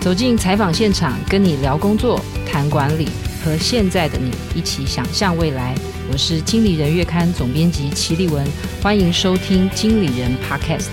[0.00, 3.06] 走进采访现场，跟你聊工作、谈管理，
[3.44, 5.74] 和现在的你一起想象未来。
[6.10, 8.42] 我是经理人月刊总编辑齐立文，
[8.82, 10.88] 欢迎收听经理人 Podcast。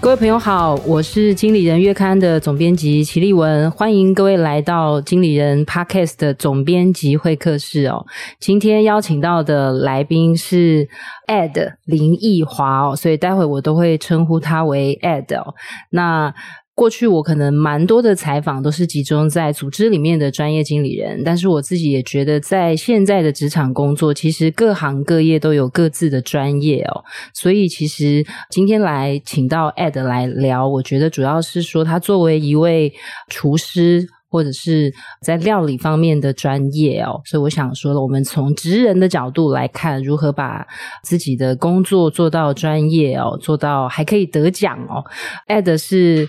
[0.00, 8.06] 各位朋友好，我是经理人月刊的总编辑齐立文，欢迎各位来到经理人 Podcast 的总编辑会客室哦。
[8.38, 10.88] 今天邀请到的来宾是
[11.26, 15.54] Ed 林奕华哦，所以待会我都会称呼他为 Ed 哦。
[15.90, 16.32] 那
[16.80, 27.04] 过去我可能蛮多的采访都是集中在组织里面的专业经理人，但是我自己也觉得，在现在的职场工作，其实各行各业都有各自的专业哦。
[27.34, 32.94] 所以其实今天来请到 Ed 来聊，我觉得主要是说他作为一位
[33.28, 37.20] 厨师，或者是在料理方面的专业哦。
[37.26, 40.66] 所以我想说，我们从职人的角度来看，如何把
[41.02, 45.04] 自己的工作做到专业哦，做到还可以得奖哦。
[45.46, 46.26] Ed 是。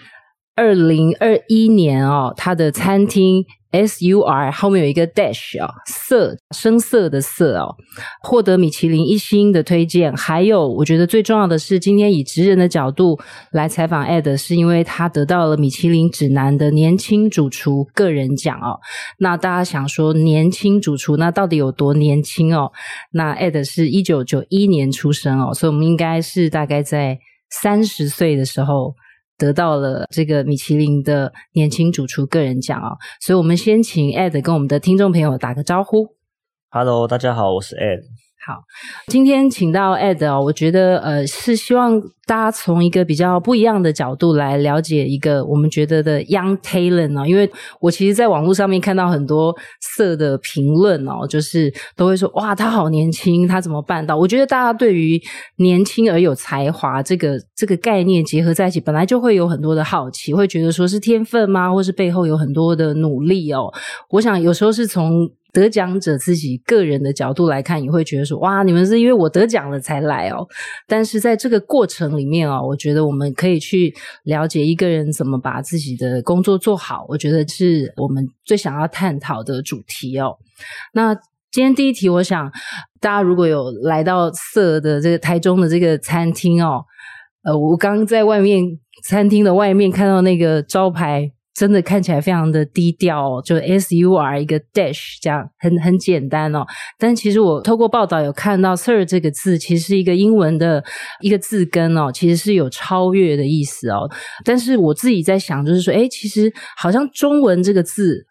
[0.61, 7.75] 二零二一年哦，他的餐厅 S U R 后面有一个 dash 哦，色声色的色哦，
[8.21, 10.15] 获得米其林一星的推荐。
[10.15, 13.19] 还有，我觉得最重要的是，今天以职人的角度
[13.53, 18.79] 来采访 Ed，是因为他得到了米其林指南的年轻主厨个人奖哦。
[19.17, 22.71] 那大家想说，年轻主厨那到底有多年轻哦？
[23.13, 27.17] 那 Ed 是一九九一年出生哦，所以我们应该是大概在
[27.49, 28.93] 三十岁的时候。
[29.41, 36.15] 得到了这个米其林的年轻主厨个人奖啊，所以我们先请 Ed 跟我们的听众朋友打个招呼。
[36.69, 38.03] Hello，大家好，我是 Ed。
[38.43, 38.63] 好，
[39.05, 47.47] 今天请到 Ed，我觉得呃是希望大家从一个比较不一样的角度来了解一个我们觉得的 young talent 哦，因为
[47.79, 54.17] 我其实在网络上面看到很多色的评论哦，就是都会说哇他好年轻，他怎么办到？
[54.17, 55.21] 我觉得大家对于
[55.57, 61.71] 年轻而有才华这个这个概念结合在一起，本来就会有很多的好奇，会觉得说是天分吗？
[61.71, 63.71] 或是背后有很多的努力哦？
[64.09, 65.29] 我想有时候是从。
[65.53, 70.47] 得奖者自己个人的角度来看，也会觉得说：“哇，你们是因为我得奖了才来哦。”
[70.87, 73.93] 但是在这个过程里面哦，我觉得我们可以去
[74.23, 77.05] 了解一个人怎么把自己的工作做好。
[77.09, 80.37] 我觉得是我们最想要探讨的主题哦。
[80.93, 81.13] 那
[81.51, 82.49] 今天第一题，我想
[82.99, 86.85] 大家如果有来到色的这个台中的这个餐厅哦，
[87.43, 88.63] 呃，我刚在外面
[89.03, 91.31] 餐厅的外面看到那个招牌。
[91.53, 96.65] 真的看起来非常的低调哦，就 S U R 一个 dash 这样很很简单哦。
[96.97, 100.81] 但其实我透过报道有看到 Sir 这个字，其实是一个英文的
[101.19, 104.09] 一个字根哦，其实是有超越的意思哦。
[104.45, 108.25] 但是我自己在想，就是说，诶，其实好像中文这个字，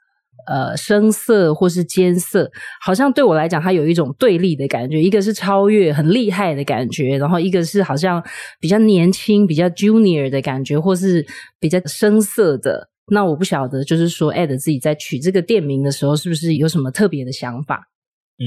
[0.49, 2.51] 呃，声色或是艰涩，
[2.81, 5.01] 好像对我来讲，它有一种对立的感觉。
[5.03, 8.25] 一个是超越，很厉害的感觉，然后一个是好像
[8.59, 11.27] 比较年轻、比较 junior 的感觉，或是
[11.61, 12.89] 比较生涩的。
[13.11, 17.89] 那我不晓得，就是说，Ed 自己在取这个店名的时候，是不是有什么特别的想法？
[18.39, 18.47] 嗯，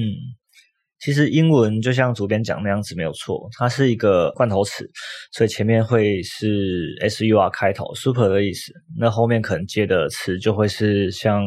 [0.99, 4.89] 其实英文就像主编讲那样子没有错，它是一个罐头词，
[5.33, 8.71] 所以前面会是 S U R 开头，super 的意思。
[8.97, 11.43] 那后面可能接的词就会是像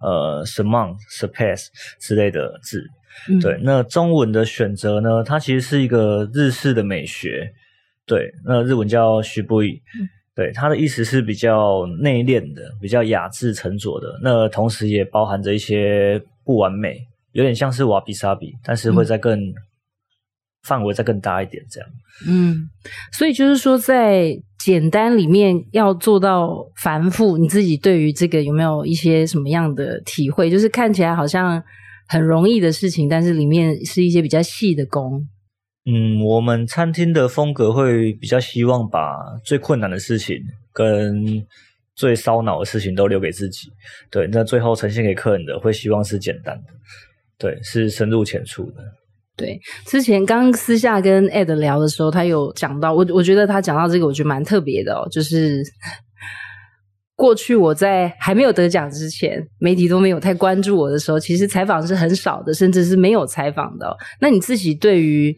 [0.00, 1.66] 呃 surmount、surpass
[2.00, 2.84] 之类的字。
[3.30, 7.50] 嗯、对，那中文的选择呢，它其实是一个日式的美学。
[8.06, 9.80] 对，那日文叫 shibui。
[9.98, 10.08] 嗯
[10.38, 14.06] 对，他的意思是比较内敛的，比较雅致沉着的。
[14.22, 16.96] 那同时也包含着一些不完美，
[17.32, 19.54] 有点像是瓦比萨比，但是会再更、嗯、
[20.62, 21.90] 范围再更大一点这样。
[22.28, 22.70] 嗯，
[23.10, 30.48] 所以就是说，在简单里面要做到繁复，你自己对于这个有没有一些什么样的体会？
[30.48, 31.60] 就是看起来好像
[32.06, 35.26] 很容易的事情，但是里面是一些比较细的工。
[35.90, 40.36] 嗯，我们餐厅的风格会比较希望把最困难的事情
[40.70, 41.42] 跟
[41.96, 43.70] 最烧脑的事情都留给自己。
[44.10, 46.64] 对，那最后呈现给客人的会希望是简单的，
[47.38, 48.84] 对，是深入浅出的。
[49.34, 55.08] 对，之前刚私下跟 Ed 聊的时候，他有讲到，我我觉得他讲到这个，我觉得蛮特别的哦。
[55.10, 55.62] 就是
[57.16, 63.96] 过去我在还没有得奖之前，媒体都没有太关注我的时候，其实采访是很少的，甚至是没有采访的。
[64.20, 65.34] 那你自己对于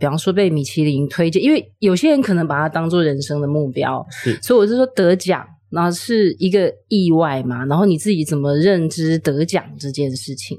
[0.00, 7.66] 比方说被米其林推荐，因为有些人可能把它当做人生的目标，是，所以我是说得奖，那是一个意外嘛？
[7.66, 10.58] 然后你自己怎么认知得奖这件事情？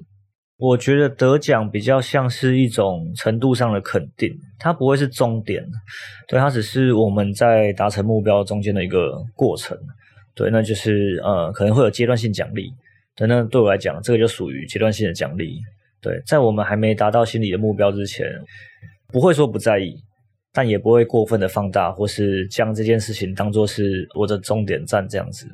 [0.59, 4.29] 我觉得得奖比较像是一种程度上的肯定，
[4.59, 5.65] 它不会是终点，
[6.27, 9.75] 对，它只是我们在达成目标中间的一个过程，
[10.35, 12.71] 对，那就是呃可能会有阶段性奖励，
[13.15, 15.59] 对，那对我来讲，这个就属于阶段性的奖励，
[15.99, 18.27] 对，在我们还没达到心里的目标之前。
[19.11, 19.95] 不会说不在意，
[20.53, 25.47] 但也不会过分的放大，或是将这件事情当做是我的终点站这样子。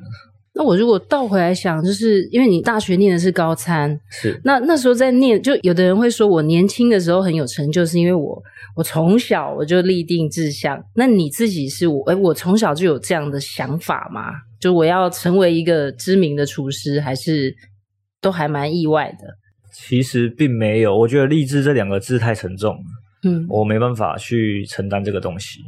[0.54, 8.42] 那我如果倒回来想，就是因为你大学念的是高参，是那那时候在念，就有的人会说我年轻的时候很有成就，是因为我
[8.74, 10.82] 我从小我就立定志向。
[10.96, 14.32] 那你自己是我，诶我从小就有这样的想法吗？
[14.58, 17.54] 就我要成为一个知名的厨师，还是
[18.20, 19.28] 都还蛮意外的？
[19.72, 22.82] 其实并没有，我觉得“励志”这两个字太沉重了，
[23.22, 25.60] 嗯，我没办法去承担这个东西。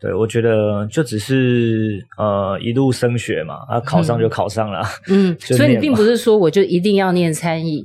[0.00, 7.84] 对，我觉得就只是呃一路升学嘛，啊考上就考上了，嗯， 所以你并不是说我就一定要念餐饮，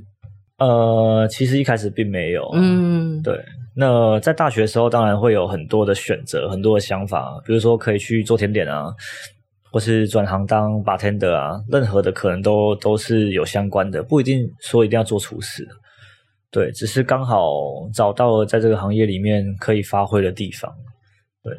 [0.59, 3.39] 呃，其实一开始并没有，嗯，对。
[3.75, 8.93] 那在大学的时候，当然会有很多的选择，很多的想法，比如说可以去做甜点啊，
[9.71, 15.67] 或是转行当 bartender 啊，任何的可能都都是有相关的，不一定说一定要做厨师，
[16.53, 20.71] 对，只是刚好找到了在这个行业里面可以发挥的地方，
[21.43, 21.51] 对。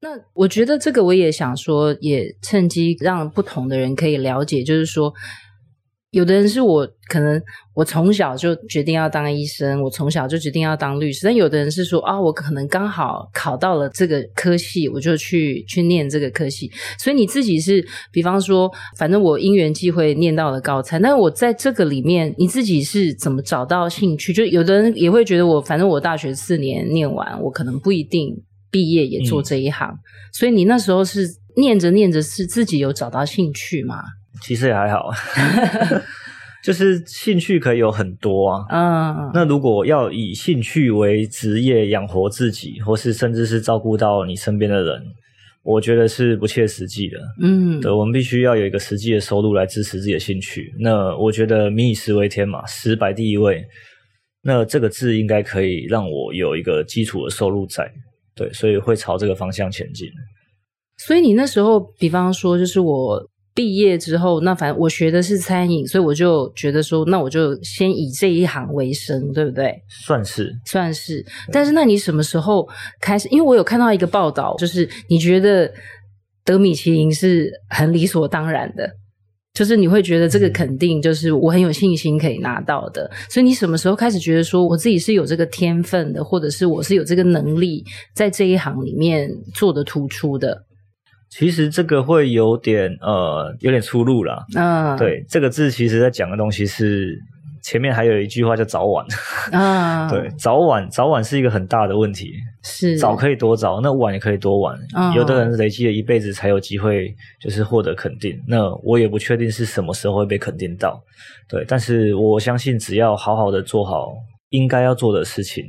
[0.00, 5.12] 那我觉得这个我也想说，也趁机让不同的人可以了解，就是说，
[6.10, 7.40] 有的人是我可能
[7.74, 16.70] 我从小就决定要当医生，我从小就决定要当律师，但有的人是说啊，我可能刚好考到了这个科系，我就去去念这个科系。
[16.98, 24.32] 所以你自己是，比方说，反正我因缘际会念到了高餐，但我在这个里面，你自己是怎么找到兴趣？
[24.32, 28.42] 就有的人也会觉得我，反正我大学四年念完，我可能不一定。
[28.70, 29.98] 毕业也做这一行，嗯，
[30.30, 31.26] 所以你那时候是
[31.56, 33.96] 念着念着是自己有找到兴趣吗？
[34.42, 35.10] 其实也还好，
[36.64, 38.64] 就是兴趣可以有很多啊。
[38.70, 45.02] 嗯，那如果要以兴趣为职业养活自己，或是甚至是照顾到你身边的人，
[45.62, 47.18] 我觉得是不切实际的。
[47.42, 50.72] 嗯，对，我们必须要有一个实际的收入来支持自己的兴趣。
[50.78, 53.64] 那我觉得民以食为天嘛，食摆第一位。
[54.40, 57.90] 那这个字应该可以让我有一个基础的收入在。
[58.34, 60.08] 对，所以会朝这个方向前进。
[60.96, 63.20] 所以你那时候，比方说，就是我
[63.58, 69.74] 毕业之后，那反正我学的是餐饮，所以我就觉得说，那我就先以这一行为生，对不对？
[69.88, 71.26] 算是，算是。
[71.50, 72.68] 但是，那你什么时候
[73.00, 73.28] 开始？
[73.30, 75.68] 因为我有看到一个报道，就是你觉得
[76.44, 78.88] 得米其林是很理所当然的。
[79.54, 87.84] 就是你会觉得这个肯定就是我很有信心可以拿到的，所以你什么时候开始觉得说我自己是有这个天分的，或者是我是有这个能力
[88.14, 90.64] 在这一行里面做的突出的？
[91.28, 94.44] 其实这个会有点呃有点出入啦。
[94.56, 97.18] 嗯，对，这个字其实在讲的东西是。
[97.60, 99.04] 前面还有一句话叫 “早晚”
[99.52, 102.32] 啊，对，早晚早晚是一个很大的问题。
[102.62, 104.74] 是早可以多早，那晚也可以多晚。
[104.94, 108.40] 哦、有的人累积了一辈子才有机会，就是获得肯定。
[108.46, 111.02] 那我也不确定是什么时候会被肯定到。
[111.46, 114.14] 对，但是我相信，只要好好的做好
[114.50, 115.64] 应该要做的事情，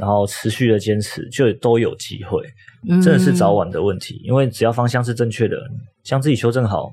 [0.00, 2.42] 然后持续的坚持，就都有机会。
[3.02, 5.56] 真的是早晚的问题，嗯、因为只要方向是正确的，
[6.02, 6.90] 将自己修正好，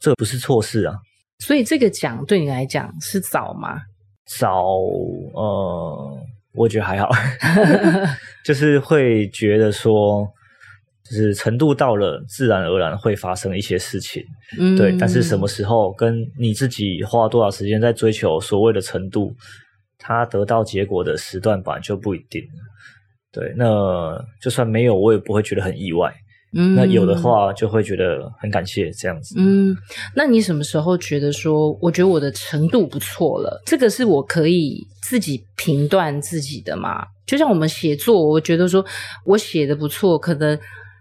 [0.00, 0.96] 这不是错事啊。
[1.40, 3.78] 所以这个奖对你来讲是早吗？
[4.26, 4.64] 早，
[5.34, 6.18] 呃，
[6.54, 7.10] 我觉得还好，
[8.42, 10.26] 就是会觉得说，
[11.04, 14.24] 就是程度到了，自然而然会发生一些事情，
[14.58, 14.96] 嗯，对。
[14.98, 19.32] 但是什么时候跟你自己花多少时间在追求所谓的程度，
[19.98, 22.42] 它得到结果的时段本来就不一定，
[23.32, 23.52] 对。
[23.56, 26.14] 那就算没有，我也不会觉得很意外。
[26.56, 29.34] 嗯，那有的话就会觉得很感谢这样子。
[29.36, 29.76] 嗯，
[30.16, 33.60] 那你什么时候觉得说，我觉得我的程度不错了？
[33.66, 37.04] 这个是我可以自己评断自己的吗？
[37.26, 38.82] 就像我们写作，我觉得说
[39.26, 40.58] 我写的不错，可能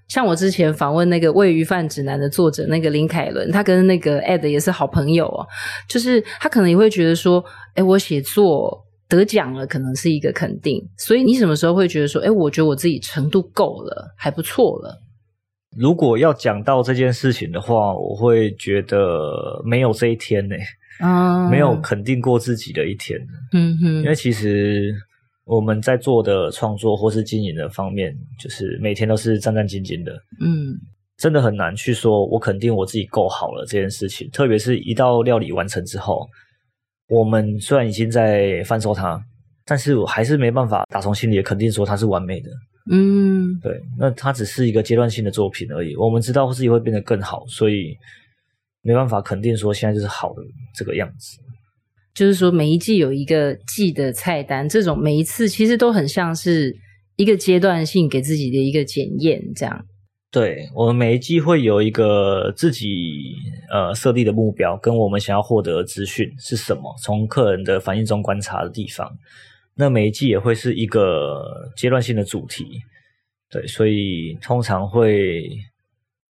[0.09, 5.47] 像我之前访问那个《喂鱼饭指南》的作者那个林凯伦，他跟那个 Ed 也是好朋友哦。
[5.87, 7.41] 就是他可能也会觉得说，
[7.75, 10.83] 哎，我写作得奖了，可能是一个肯定。
[10.97, 15.01] 所以你什么时候会觉得说，哎，我觉得我自己程度够了，还不错了？
[15.77, 20.55] 如果要讲到这件事情的话，我会觉得没有这一天呢，
[20.99, 23.19] 啊，没有肯定过自己的一天。
[23.53, 24.91] 嗯哼，因为其实
[25.45, 30.11] 我们在做的创作或是经营的方面，就是每天都是战战兢兢的。
[30.39, 30.73] 嗯，
[31.17, 34.27] 真的很难去说我肯定我自己够好了这件事情。
[34.31, 36.27] 特别是一道料理完成之后，
[37.09, 39.21] 我们虽然已经在贩售它，
[39.65, 42.49] 但是我还是没办法打从心里肯定说它是完美的。
[42.89, 45.95] 嗯，对，那它只是一个阶段性的作品而已。
[45.95, 47.95] 我们知道自己会变得更好，所以
[48.81, 50.41] 没办法肯定说现在就是好的
[50.75, 51.37] 这个样子。
[52.13, 56.75] 就是说，每一季有一个季的菜单，这种每一次其实都很像是
[57.15, 59.85] 一个阶段性给自己的一个检验，这样。
[60.39, 63.33] 对，我们每一季会有一个自己
[63.71, 69.11] 呃设立的目标，跟我们想要获得的资讯是什么，从客人的反应中观察的地方。
[69.73, 71.41] 那每一季也会是一个
[71.75, 72.67] 阶段性的主题，
[73.49, 75.49] 对，所以通常会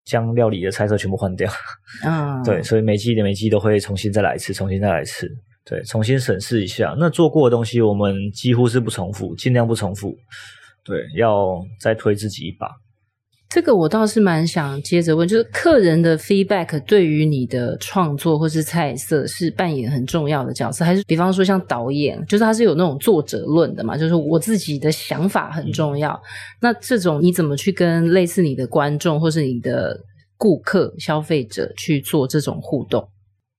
[0.05, 1.51] 将料理的菜色全部换掉。
[2.07, 5.29] 嗯，对，所以每季的每季都会重新再来一次，重新再来一次，
[5.65, 6.95] 对，重新审视一下。
[6.97, 10.17] 那做过的东西，我们几乎是不重复，尽量不重复。
[10.85, 12.71] 对，要再推自己一把。
[13.57, 26.13] 这个我倒是蛮想接着问，就是客人的 feedback 对于你的创作或是菜色是扮演很重要的角色，还是比方说像导演，就是他是有那种作者论的嘛，就是我自己的想法很重要。
[26.13, 26.21] 嗯、
[26.61, 29.99] 那这种你怎么去跟类似你的观众或是你的
[30.37, 33.09] 顾客、消费者去做这种互动？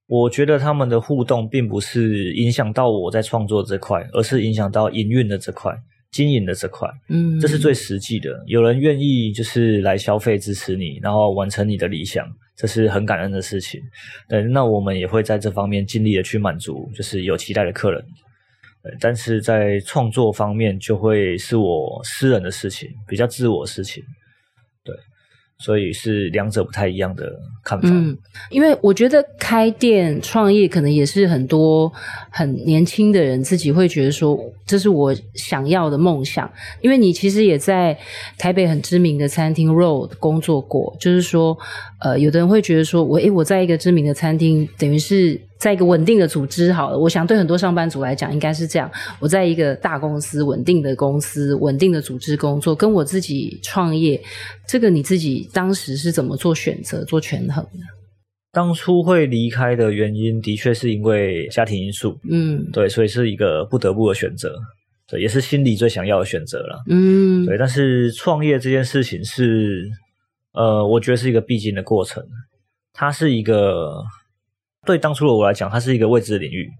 [0.05, 5.75] 我觉得他们的互动并不是影响到我在创作这块，而是影响到营运的这块。
[6.11, 8.43] 经营的这块，嗯，这是最实际的。
[8.47, 13.81] 有人愿意就是来消费支持你，然后完成你的理想，这是很感恩的事情。
[14.27, 18.03] 对，那我们也会在这方面尽力的去满足，就是有期待的客人。
[19.01, 24.01] 但是在创作方面，就会是我私人的事情，比较自我的事情。
[25.59, 27.31] 所以是两者不太一样的
[27.63, 27.89] 看法。
[27.91, 28.17] 嗯，
[28.49, 31.91] 因为我觉得开店创业可能也是很多
[32.29, 36.49] 很年轻的人自己会觉得说，这是我想要的梦想。
[36.81, 37.97] 因为你其实也在
[38.37, 41.57] 台北很知名的餐厅 Road 工作过，就是说，
[41.99, 45.41] 呃，有的人会觉得说我，诶，我在一个知名的餐厅，等于是。
[45.59, 48.89] 在一个稳定的组织，好了，我想对很多上班族来讲，应该是这样。
[49.19, 54.21] 我在一个大公司、稳定的公司、稳定的组织工作，跟我自己创业，
[54.67, 57.79] 这个你自己当时是怎么做选择、做权衡的？
[58.51, 62.19] 当初会离开的原因，的确是因为家庭因素。
[62.29, 64.55] 嗯，对，所以是一个不得不的选择，
[65.07, 66.83] 对，也是心里最想要的选择了。
[66.87, 67.57] 嗯，对。
[67.57, 69.89] 但是创业这件事情是，
[70.53, 72.23] 呃，我觉得是一个必经的过程，
[72.93, 74.03] 它是一个。
[74.87, 76.71] 对当初的我来讲，它是一个未知的领域。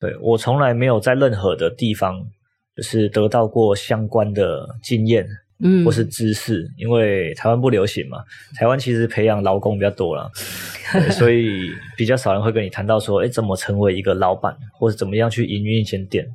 [0.00, 2.26] 对，我从来没有在任何的地方
[2.74, 5.28] 就是得到过相关的经验，
[5.60, 8.24] 嗯，或是知识，因为台湾不流行嘛。
[8.58, 10.30] 台湾其实培养劳工比较多啦，
[11.12, 16.26] 所以比较少人会跟你谈到说，诶，怎么成为一个老板，或者怎么样去营运一间店。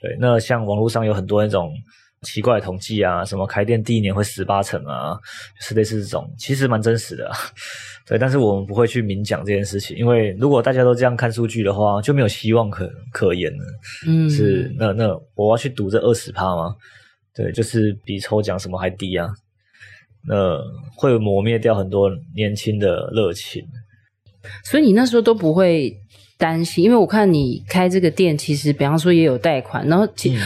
[0.00, 1.72] 对，那像网络上有很多那种
[2.24, 5.14] 奇怪的统计啊，什么开店第一年会十八成啊，
[5.60, 7.36] 就是类似这种，其实蛮真实的啊。
[8.04, 13.64] 对，但是我们不会去明讲这件事情，因为如果大家都这样看数据的话，就没有希望可可言了。
[14.08, 16.74] 嗯，是那那我要去赌这二十趴吗？
[17.34, 19.28] 对，就是比抽奖什么还低啊。
[20.26, 20.58] 那
[20.96, 23.62] 会磨灭掉很多年轻的热情。
[24.64, 25.94] 所以你那时候都不会
[26.38, 30.40] 担心，因为我看你开这个店，其实比方说也有贷款，然后其、嗯、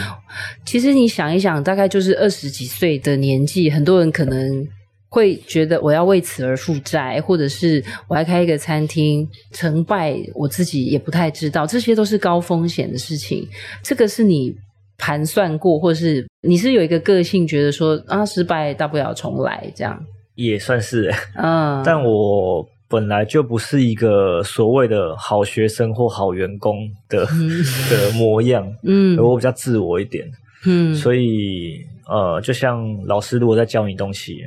[0.65, 4.67] 其实你想一想，大概就是二十几岁的年纪，很多人可能。
[5.11, 13.43] 会觉得我要为此而负债，或者是我要开一个餐厅，成败我自己也不太知道，这些都是高风险的事情。
[13.81, 14.53] 这个是你
[14.99, 19.99] 盘算过，或是你是有一个个性，觉得说啊，失败大不了重来这样，
[20.35, 21.11] 也算是。
[21.35, 30.27] 嗯，但我本来就不是一个所谓的好学生或好员工的、嗯、 的模样，嗯，我比较自我一点，
[30.65, 34.37] 嗯，所以呃，就像老师如果在教你东西。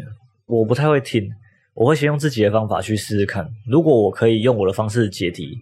[0.46, 1.26] 我不太会听，
[1.72, 3.48] 我会先用自己的方法去试试看。
[3.66, 5.56] 如果我可以用我的方式解题，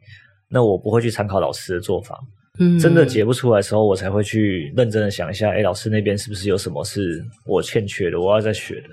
[0.48, 2.18] 那我不会去参考老师的做法。
[2.58, 8.88] 嗯，真的解不出来的时候，我才会去认真的想一下，诶，老师那边是不是有什么是我欠缺的，我要再学的。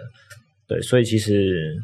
[0.68, 1.76] 对，所以其实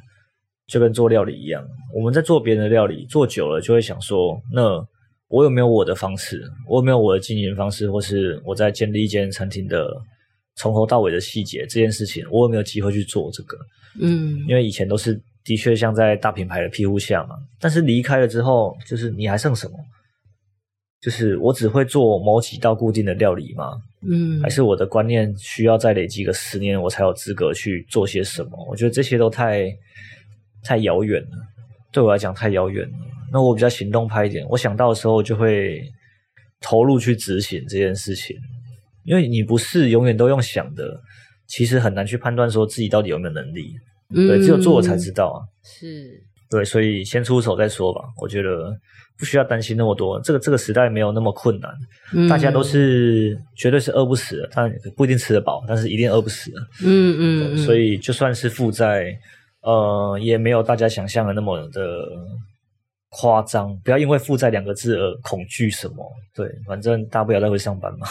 [0.67, 4.85] 就跟做料理一样，我们在做别人的料理做久了，就会想说，那
[5.27, 6.43] 我有没有我的方式？
[6.67, 7.91] 我有没有我的经营方式？
[7.91, 9.87] 或是我在建立一间餐厅的
[10.55, 13.57] 从头到尾的细节这件事情，我有没有机会去做这个？
[13.99, 19.77] 嗯，因为以前都是的确像在大品牌的庇护下嘛，但是离开了之后，就是你还剩什么？
[21.01, 23.73] 就是我只会做某几道固定的料理吗？
[24.09, 28.51] 嗯，还是我的观念需要再累积个十年，我才有资格去做些什么？
[28.69, 29.69] 我觉得这些都太
[30.63, 31.37] 太遥远了，
[31.91, 32.97] 对我来讲太遥远了。
[33.31, 35.83] 那我比较行动派一点，我想到的时候就会
[36.61, 38.35] 投入去执行这件事情，
[39.03, 41.01] 因为你不是永远都用想的。
[41.45, 43.75] 其实很难去判断说自己到底有没有能力，
[44.15, 45.37] 嗯、对，只有做了才知道啊。
[45.61, 46.09] 是，
[46.49, 48.01] 对，所以先出手再说吧。
[48.19, 48.73] 我觉得
[49.19, 51.69] 不需要担心那么多，这个这个时代没有那么困难，
[52.13, 56.61] 嗯、大家都是绝对是饿不死的，但不一定吃得饱，但是一定饿不死的。
[56.85, 59.15] 嗯嗯，所以就算是负债，
[59.63, 62.09] 呃，也没有大家想象的那么的
[63.15, 65.95] 夸张，不要因为负债两个字而恐惧什么。
[66.35, 68.07] 对，反正大不了再回上班嘛。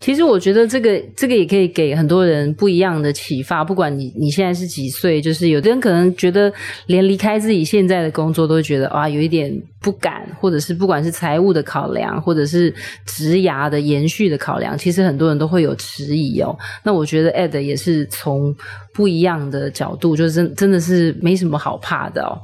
[0.00, 3.62] 其实我觉得这个这个也可以给很多人不一样的启发。
[3.62, 6.50] 不管你你现在是几岁，就是有的人可能觉得
[6.86, 16.56] 连离开自己现在的工作都会觉得啊有一点不敢，或者是不管是财务的考量，或者是职涯的延续的考量，其实很多人都会有迟疑哦。
[16.82, 18.56] 那我觉得 Ed 也是从
[18.94, 22.40] 不一样的角度，就真真的是没什么好怕的哦。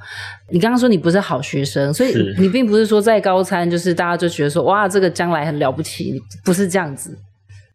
[0.50, 7.18] 你刚刚说你不是好学生，所以你并不是说在高餐就是大家就觉得说哇，这个将来很了不起，不是这样子。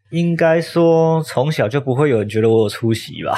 [0.10, 3.36] 应该说从小就不会有人觉得我有出息吧？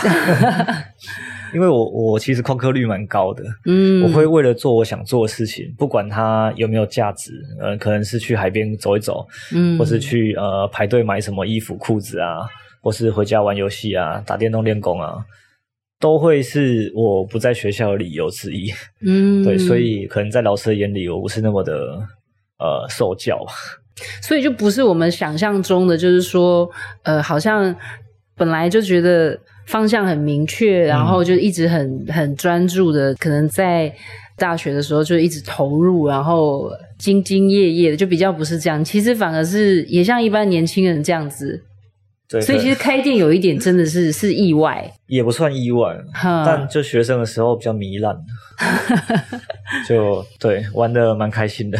[1.54, 12.40] 因为我我其实旷课率蛮高的，嗯，我会为了做我想做的事情，不管它有没有价值，呃，可能是去海边走一走，嗯，或是去呃排队买什么衣服裤子啊，
[12.82, 15.16] 或是回家玩游戏啊，打电动练功啊。
[16.06, 18.72] 都会是我不在学校的理由之一，
[19.02, 21.74] 嗯，对，所以可能在老师的眼里，我不是那么的
[22.60, 23.44] 呃受教，
[24.22, 26.70] 所以就不是我们想象中的，就是说，
[27.02, 27.76] 呃，好像
[28.38, 29.36] 本来就觉得
[29.66, 33.92] 方向很明确，然后就一直很很专注的，可能在
[34.38, 36.70] 大学的时候就一直投入，然后
[37.00, 38.86] 兢兢业业的，就比较不是这样。
[38.86, 41.64] 其实反而是也像一般年轻人这样子。
[42.28, 48.18] 对，所以其实开店有一点真的是 是意外，也不算意外，但就学生的时候比较糜烂，
[49.88, 51.78] 就对玩得蛮开心的，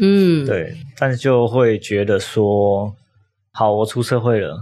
[0.00, 2.94] 嗯，对，但是就会觉得说，
[3.52, 4.56] 好，我出社会了，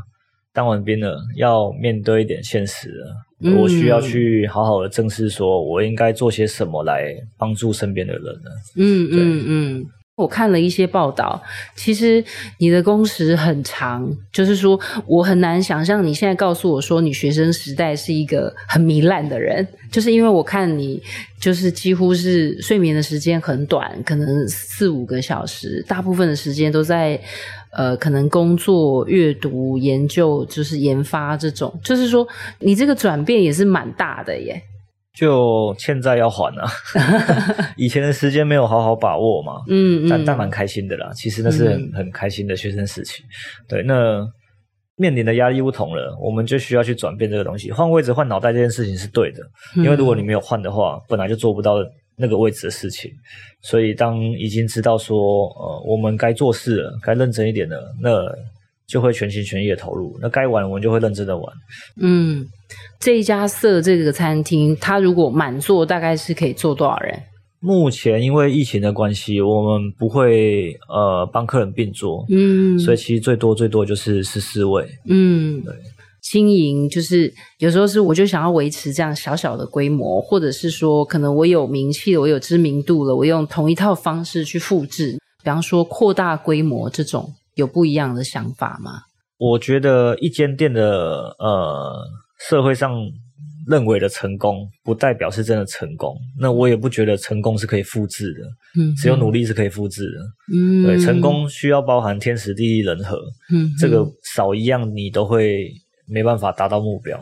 [0.52, 8.50] 当完兵了，要面对一点现实了，嗯，我需要去好好的正视，说我应该做些什么来帮助身边的人呢？
[8.76, 9.86] 嗯嗯嗯。
[10.16, 11.42] 我看了一些报道，
[11.74, 12.24] 其实
[12.58, 21.02] 你的工时很长，就是说我很难想象你现在告诉我说你学生时代是一个很糜烂的人，就是因为我看你
[21.40, 27.20] 就是几乎是睡眠的时间很短，可能四五个小时，大部分的时间都在
[27.72, 32.24] 呃可能工作、阅读、研究，就是研发这种，就是说
[32.60, 34.62] 你这个转变也是蛮大的耶。
[35.14, 36.68] 就欠债要还啊，
[37.78, 41.10] 以前的时间没有好好把握嘛，嗯，但但蛮开心的啦。
[41.14, 43.22] 其实那是很、嗯、很开心的学生时期。
[43.68, 44.26] 对，那
[44.96, 47.70] 面临的压力不同了，我们就需要去转变这个东西。
[47.70, 49.40] 换位置、换脑袋这件事情是对的，
[49.76, 51.76] 因为如果你没有换的话，本来就做不到
[52.16, 53.10] 那个位置的事情。
[53.60, 55.16] 所以当已经知道说，
[55.48, 58.24] 呃，我们该做事了，该认真一点了，那
[58.86, 60.16] 就会全心全意的投入。
[60.20, 61.44] 那该玩，我们就会认真的玩。
[62.00, 62.46] 嗯。
[62.98, 67.22] 这一家色这个餐厅，它如果满座，大概是可以坐多少人？
[67.60, 75.72] 目前因为疫情的关系，我们不会呃帮客人并桌，嗯，所以其实最多最多就是十四位，嗯，对。
[76.22, 89.02] 经营就是有时候是我就想要维持这样小小的规模，或者是说可能我有名气了，我有知名度了，我用同一套方式去复制，比方说扩大规模这种，有不一样的想法吗？
[89.38, 92.04] 我觉得一间店的呃。
[92.48, 92.92] 社会上
[93.66, 96.14] 认为的成功，不代表是真的成功。
[96.38, 98.40] 那我也不觉得成功是可以复制的，
[98.82, 100.18] 嗯，只有努力是可以复制的，
[100.54, 103.16] 嗯，对，成功需要包含天时地利人和，
[103.54, 105.70] 嗯，这个少一样你都会
[106.06, 107.18] 没办法达到目标。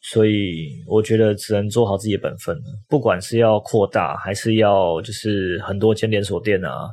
[0.00, 2.56] 所以我觉得只能做好自己的本分，
[2.88, 6.88] 不管是要扩大，还是要就是很多间连锁店啊，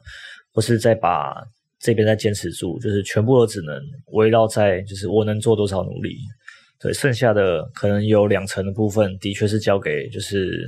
[0.52, 1.42] 或是再把
[1.82, 3.76] 这边再坚持住，就是全部都只能
[4.14, 6.16] 围绕在就是我能做多少努力。
[6.80, 10.68] 对，剩下的可能有两成的部分，的确是交给就是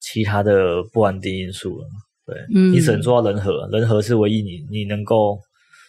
[0.00, 1.86] 其他的不安定因素了。
[2.24, 5.38] 对，嗯，你只能做到人和，人和是唯一你你能够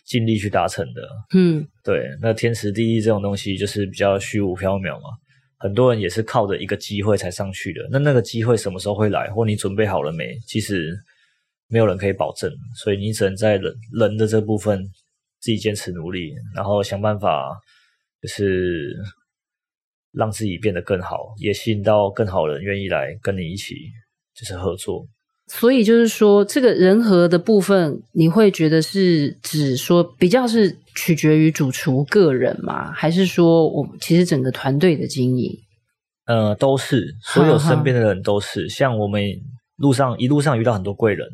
[0.05, 1.01] 尽力去达成的。
[1.35, 5.09] 嗯，对，那天时地利这种东西就是比较虚无缥缈嘛。
[5.59, 10.37] 很多人也是靠着一个机会才上去的，那那个机会什么时候会来，或你准备好了没？
[10.47, 10.95] 其实
[11.67, 14.83] 没有人可以保证，所以你只能在人人的这部分
[15.39, 17.59] 自己坚持努力，然后想办法
[18.21, 18.95] 就是。
[20.13, 23.75] 让自己变得更好，也吸引到更好的人愿意来跟你一起
[24.33, 25.05] 就是合作。
[25.45, 32.91] 所以就是说，这个人和的部分，你会觉得是指说比较是取决于主厨个人吗？
[32.93, 35.55] 还是说我其实整个团队的经营？
[36.25, 38.61] 呃，都是，所有身边的人都是。
[38.61, 38.69] 哈哈。
[38.69, 39.21] 像我们
[39.75, 41.27] 路上一路上遇到很多贵人，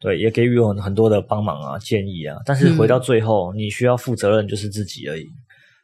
[0.00, 2.36] 对，也给予我很多的帮忙啊、建议啊。
[2.44, 5.26] 但是回到最后，嗯、你需要负责任就是自己而已。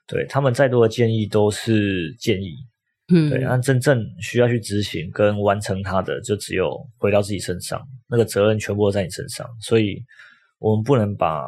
[0.06, 2.54] 对，他们再多的建议都是建议，
[3.12, 9.96] 嗯，对，但真正需要去执行跟完成它的，就只有回到自己身上，那个责任全部都在你身上，所以
[10.58, 11.42] 我们不能把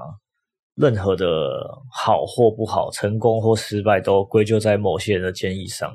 [0.75, 1.27] 任何的
[1.93, 5.95] 好或不好、成功或失败都归咎在某些人的建议上，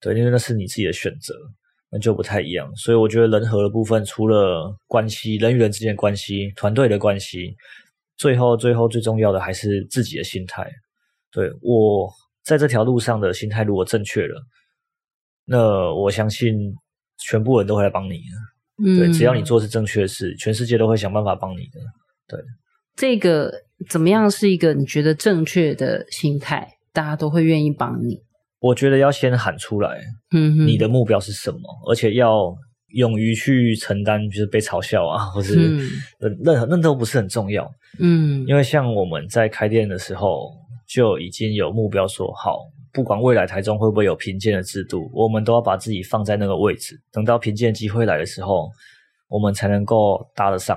[0.00, 1.34] 对，因为那是你自己的选择，
[1.90, 2.74] 那就不太一样。
[2.76, 7.54] 所以我觉得人和的部分，除了关系，人与人之间的关系，团队的关系，
[8.16, 10.70] 最后最后最重要的还是自己的心态。
[11.30, 12.10] 对，我
[12.42, 14.42] 在这条路上的心态如果正确了，
[15.44, 16.56] 那我相信
[17.18, 18.84] 全部人都会来帮你的。
[18.84, 21.80] 嗯，对，只要你做是正确的事，全世界都会想办法帮你的。
[22.26, 22.40] 对，
[22.96, 23.52] 这个
[23.88, 26.76] 怎么样是一个你觉得正确的心态？
[26.92, 28.22] 大家都会愿意帮你。
[28.60, 30.00] 我觉得要先喊出来，
[30.32, 31.58] 嗯，你的目标是什么？
[31.60, 32.52] 嗯、而且要
[32.88, 35.78] 勇于去承担，就是被嘲笑啊，或是
[36.18, 37.70] 任何那都不是很重要。
[38.00, 40.50] 嗯，因为像我们在开店的时候
[40.88, 42.58] 就已经有目标，说好，
[42.92, 48.68] 不管未来台中会不会有评鉴的制度，我们都要把自己放在那个位置，等到评鉴机会来的时候，
[49.28, 50.76] 我们才能够搭得上。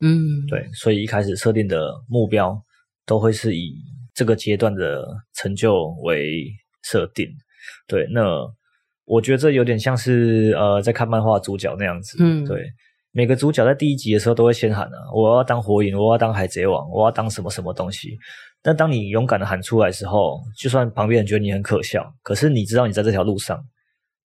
[0.00, 0.16] 嗯，
[0.48, 2.58] 对，所以一开始设定的目标
[3.04, 3.74] 都会是以
[4.14, 6.48] 这个阶段的成就为。
[6.82, 7.26] 设定，
[7.86, 8.22] 对，那
[9.04, 12.64] 我觉得这有点像是呃，在看漫画主角那样子，嗯，对，
[13.12, 18.16] 每个主角在第一集的时候都会先喊啊，我要当火影，我要当海贼王，我要当什么什么东西。
[18.60, 23.58] 但当你勇敢的喊出来的时候，就算旁边人觉得你很可笑，可是你知道你在这条路上，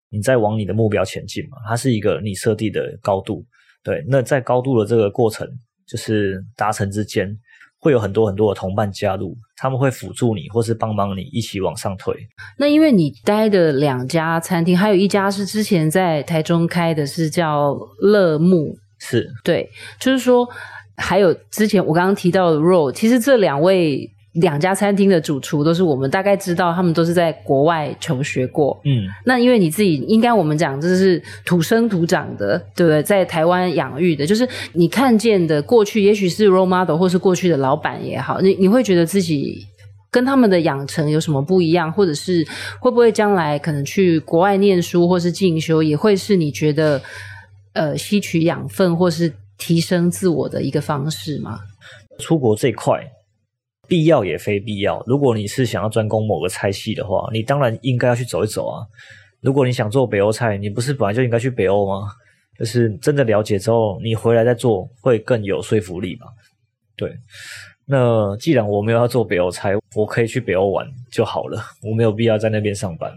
[0.09, 3.45] 你在往你的目标前进嘛，它是一个你设定的高度，
[3.83, 5.47] 对，那在高度的这个过程，
[5.85, 7.37] 就是达成之间。
[7.81, 12.15] 会有很多很多的同伴加入，他们会辅助你，或是帮忙你一起往上推。
[12.57, 20.47] 那因为你待的两家餐厅，还有一家是之前在台中开的，是叫乐木，是对，就是说
[20.95, 24.09] 还有之前我刚刚提到的 Ro，其实这两位。
[24.33, 28.79] 两家餐厅的主厨都是我们大概知道，他们都是在国外求学过。
[28.85, 33.03] 嗯，那因为你自己应该我们讲这是土生土长的，对不对？
[33.03, 39.67] 在台湾养育的，就是你看见的过去，也许是 role model 或是过去的老板也好，你你会觉得自己
[40.09, 42.47] 跟他们的养成有什么不一样，或者是
[42.79, 47.01] 会不会将来可能去国外念书或是进修，也会是你觉得
[47.73, 51.59] 呃吸取养分或是提升自我的一个方式吗？
[52.17, 53.11] 出国这一块。
[53.91, 55.03] 必要也非必要。
[55.05, 58.87] 如果你是想要专攻某个菜系的话，你当然应该要去走一走啊。
[59.41, 62.07] 如果你想做北欧菜，你不是本来就应该去北欧吗？
[62.57, 66.27] 就是真的了解之后，你回来再做会更有说服力吧。
[66.95, 67.13] 对，
[67.85, 73.11] 那既然我没有要做北欧菜，我可以去北欧玩就好了，我没有必要在那边上班。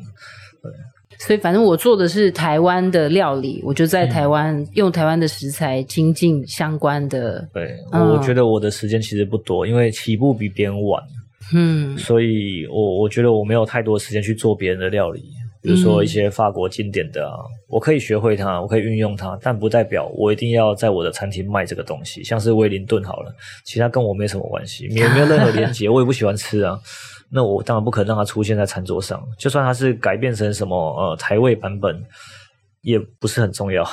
[0.61, 0.73] 对。
[1.19, 7.49] 所以，反正我做的是台湾的料理，我就在台湾、嗯、用台湾的食材精进相关的。
[7.53, 11.03] 对，嗯、我觉得我的时间其实不多，因为起步比别人晚。
[11.55, 15.23] 嗯，所以我我觉得我没有太多时间去做别人的料理，
[15.63, 22.25] 比如说一些法国经典的啊，嗯、我可以学会它，我可以运用它，但不代表我一定要在我的餐厅卖这个东西。
[22.25, 26.79] 像是威灵顿好了，其他跟我没什么关系，也没有任何连结，我也不喜欢吃啊。
[27.35, 32.01] 那我当然不可能让它出现在餐桌上，就算它是改变成什么呃台味版本，
[32.83, 33.85] 也不是很重要。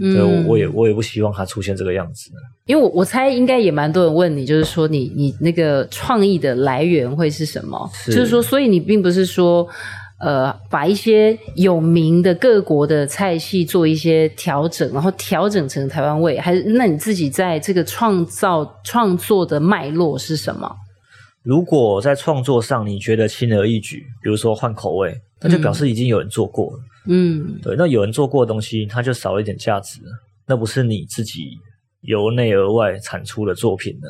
[0.00, 2.30] 嗯，所以我也我也不希望它出现这个样子。
[2.64, 7.90] 因为我我猜应该也蛮多人问你，就是说你你那个创意的来源会是什么？
[7.92, 9.68] 是就是说，所以你并不是说
[10.18, 20.74] 呃把一些有名的各国的菜系做一些调整，然后调整成台湾味，还是那你自己在这个创造创作的脉络是什么？
[21.46, 26.80] 如果在创作上你觉得轻而易举，比如说换口味，那就表示已经有人做过了。
[27.06, 30.00] 嗯，对，那有人做过的东西，它就少了一点价值，
[30.44, 31.56] 那不是你自己
[32.00, 34.08] 由内而外产出的作品呢？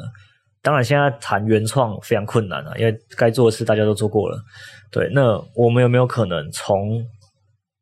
[0.62, 4.42] 当然，现在谈原创非常困难啊，因为该做的事大家都做过了。
[4.90, 7.04] 对，那我们有没有可能从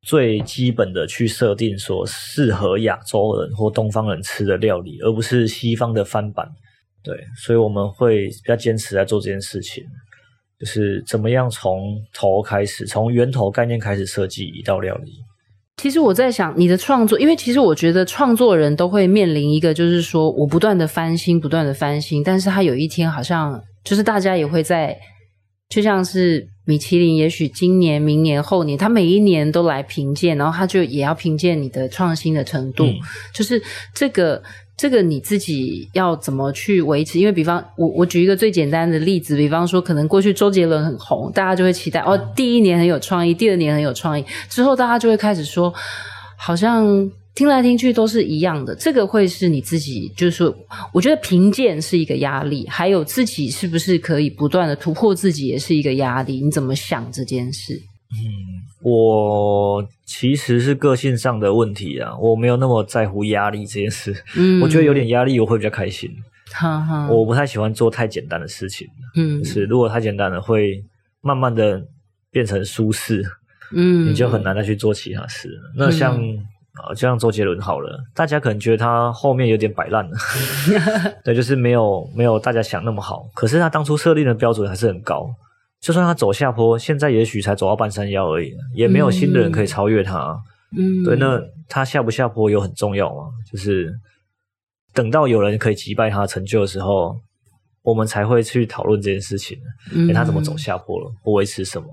[0.02, 6.50] 最基本的去设定说适合亚洲人或东方人吃的料理，而不是西方的翻版？
[7.04, 9.84] 对，所以我们会比较坚持在做这件事情，
[10.58, 15.12] 就是怎么样从头开始，从源头概念开始设计一道料理。
[15.76, 24.98] 其实我在想，你的创作，因为其实我觉得创作人都会面临一个，就是说我不断的翻新，不断的翻新，但是他有一天好像就是大家也会在，
[25.68, 32.96] 就像是米其林，也许今年、明年、后年，他每一年都来评鉴，然后他就也要评鉴你的创新的程度，嗯、
[33.34, 33.62] 就是
[33.92, 34.42] 这个。
[34.76, 37.18] 这个你自己要怎么去维持？
[37.18, 45.72] 因为比方我我举一个最简单的例子，比方说可能过去周杰伦很红，大家就会期待哦，第一年很有创意，第二年很有创意，之后大家就会开始说，
[46.36, 48.74] 好像听来听去都是一样的。
[48.74, 50.54] 这个会是你自己，就是说，
[50.92, 56.40] 我觉得评鉴是一个压力，还有自己是不是可以不断的突破自己，也是一个压力。
[56.40, 57.74] 你怎么想这件事？
[57.74, 58.53] 嗯，
[58.84, 64.14] 我其实是个性上的问题啊，我没有那么在乎压力这件事。
[64.36, 66.14] 嗯，我觉得有点压力我会比较开心。
[66.52, 68.86] 哈哈，我不太喜欢做太简单的事情。
[69.16, 70.84] 嗯，是如果太简单了，会
[71.22, 71.82] 慢慢的
[72.30, 73.24] 变成舒适。
[73.72, 75.48] 嗯，你就很难再去做其他事。
[75.74, 76.14] 那像
[76.74, 80.16] 啊，就像周杰伦好了，大家可能觉得他后面有点摆烂了，
[81.24, 83.26] 对，就是没有没有大家想那么好。
[83.32, 85.34] 可是他当初设定的标准还是很高，
[85.84, 90.34] 就算他走下坡，现在也许才走到半山腰而已，也没有新的人可以超越他。
[90.74, 93.24] 嗯，对，那他下不下坡有很重要吗？
[93.52, 93.94] 就是
[94.94, 97.20] 等到有人可以击败他的成就的时候，
[97.82, 99.58] 我们才会去讨论这件事情。
[99.92, 101.12] 嗯，他怎么走下坡了？
[101.22, 101.86] 不维持什么？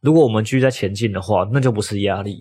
[0.00, 2.40] 如果我们继续在前进的话，那就不是压力。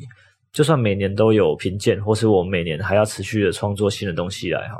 [0.51, 4.79] 就算每年都有评鉴，或是我每年还要持续的创作新的东西来哈，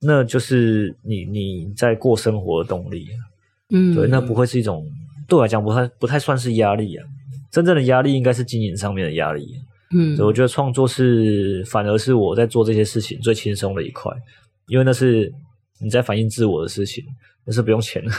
[0.00, 3.06] 那就是你你在过生活的动力，
[3.70, 4.84] 嗯，对，那不会是一种
[5.30, 7.06] 对我来讲不太不太算是压力啊，
[7.50, 9.46] 真正的压力应该是经营上面的压力，
[9.96, 14.12] 嗯，所以我觉得创作是反而是我在做这些事情最轻松的一块，
[14.66, 15.32] 因为那是
[15.80, 17.04] 你在反映自我的事情，
[17.46, 18.10] 那是不用钱 的。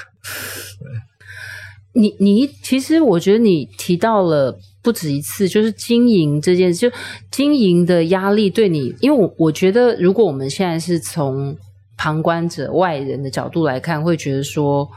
[1.93, 4.57] 你你其实我觉得你提到了。
[4.83, 6.97] 不止一次，就是经营这件事，就
[7.29, 11.55] 经营的压力对你，因为我我觉得，如果我们现在是从
[11.95, 14.89] 旁观者、外人的角度来看，会觉得说。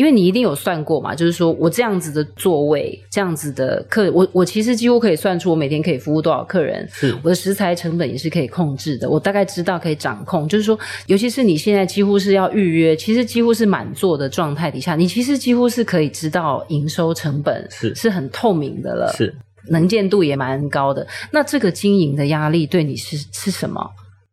[0.00, 10.48] 因为你一定有算过嘛，就是说我这样子的座位，这样子的客，我我其实几乎可以算出我每天可以服务多少客人，是我的食材成本也是可以控制的，我大概知道可以掌控。
[10.48, 19.34] 就是说，尤其是你现在几乎是要预约，其实几乎是满座的状态底下，你其实几乎是可以知道营收成本是是很透明的了，是
[19.68, 21.06] 能见度也蛮高的。
[21.30, 23.90] 那这个经营的压力对你是是什么？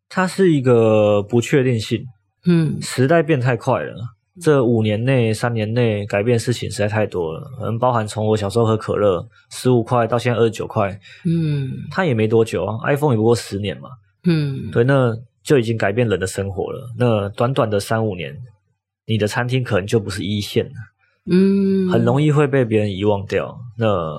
[0.08, 2.06] 它是一个不确定性，
[2.46, 4.17] 嗯，时代变太快了。
[4.40, 10.92] 这五年内、三年内改变事情实在太多了，可能包含从我小时候喝可乐十五块到现在二十九块，
[11.26, 13.90] 嗯，它也没多久啊，iPhone 也不过十年嘛，
[14.26, 16.94] 嗯，对，那就已经改变人的生活了。
[17.00, 18.38] 那短短的三五年，
[19.08, 20.72] 你的餐厅可能就不是一线了，
[21.32, 23.58] 嗯，很容易会被别人遗忘掉。
[23.76, 24.16] 那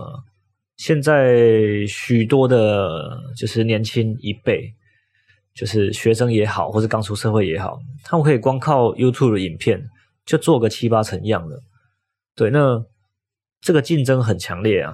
[0.79, 4.75] 现在许多的，就是年轻一辈，
[5.55, 9.81] 就是学生也好，或是刚出社会也好，他们可以光靠 YouTube 的影片。
[10.29, 11.59] 就做个七八成样的，
[12.37, 12.85] 对，那
[13.63, 14.93] 这个竞争很强烈啊，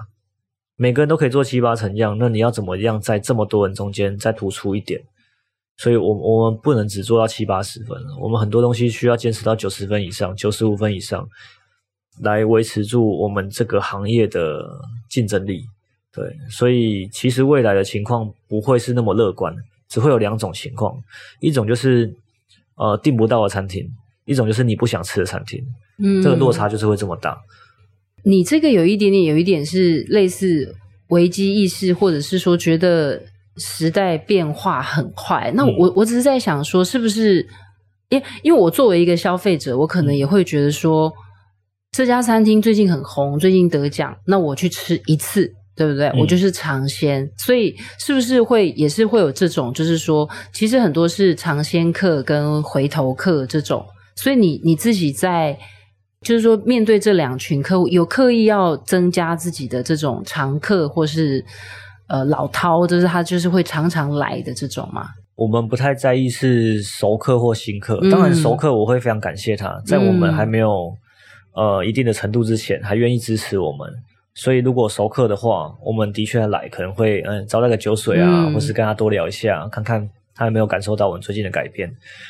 [0.77, 5.03] 每个人都可以做七八成样，那你要怎么样在这么多人中间再突出一点？
[5.75, 11.27] 所以我，我我们不能只做到七八十分，我们很多东西需要坚持到九十分以上，九十五分以上，
[12.21, 14.65] 来维持住我们这个行业的
[15.09, 15.65] 竞争力。
[16.13, 19.53] 对，所以其实未来的情况不会是那么乐观，
[19.89, 20.97] 只会有两种情况，
[21.41, 22.15] 一种就是
[22.77, 23.85] 呃订不到的餐厅。
[24.25, 25.63] 一种就是你不想吃的餐厅，
[25.97, 27.37] 嗯，这个落差就是会这么大。
[28.23, 30.75] 你这个有一点点，有一点是类似
[31.09, 33.21] 危机意识，或者是说觉得
[33.57, 35.51] 时代变化很快。
[35.55, 37.47] 那我我只是在想说，是不是
[38.09, 41.13] 因因为我作为一个消费者，我可能也会觉得说，
[41.91, 45.53] 这家餐厅最近很红，最近得奖，那我去吃一次。
[45.77, 46.09] 对不对？
[46.17, 53.85] 我就是尝鲜，嗯，所以是不是会也是会有这种，就是说，其实很多是尝鲜客跟回头客这种。
[54.15, 55.57] 所以你你自己在，
[56.21, 61.43] 就是说面对这两群客户，有刻意要增加自己的这种常客，或是
[62.07, 65.09] 呃老饕，就是他就是会常常来的这种吗？
[65.35, 70.95] 我们不太在意是熟客或新客，当然熟客我会非常感谢他，在我们还没有
[71.53, 73.91] 呃一定的程度之前，还愿意支持我们。
[74.33, 80.09] 所以如果熟客的话，我们的确来可能会嗯招待个酒水啊，或是跟他多聊一下，看看。
[80.35, 81.89] 他有没有感受到我们最近的改变？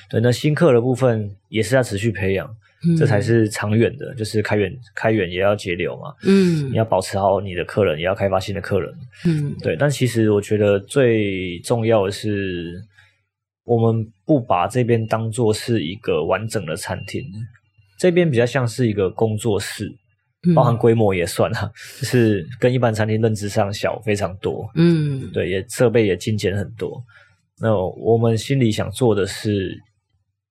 [0.10, 2.48] 对，那新客的部分也是要持续培养，
[2.88, 4.14] 嗯、这才是长远的。
[4.14, 6.14] 就是开源，开源也要节流嘛。
[6.24, 8.94] 嗯，你要保持好你的客人，也要开发新的客人。
[9.26, 9.76] 嗯，对。
[9.76, 12.80] 但其实我觉得最重要的是，
[13.64, 17.24] 我们不把这边当做是一个完整的餐厅，
[17.98, 19.92] 这边比较像是一个工作室，
[20.54, 24.70] 包含规模也算哈， 就是跟一般餐厅认知上小非常多。
[24.76, 27.04] 嗯，对，也设备也精简很多。
[27.62, 29.78] 那我们心里想做的是，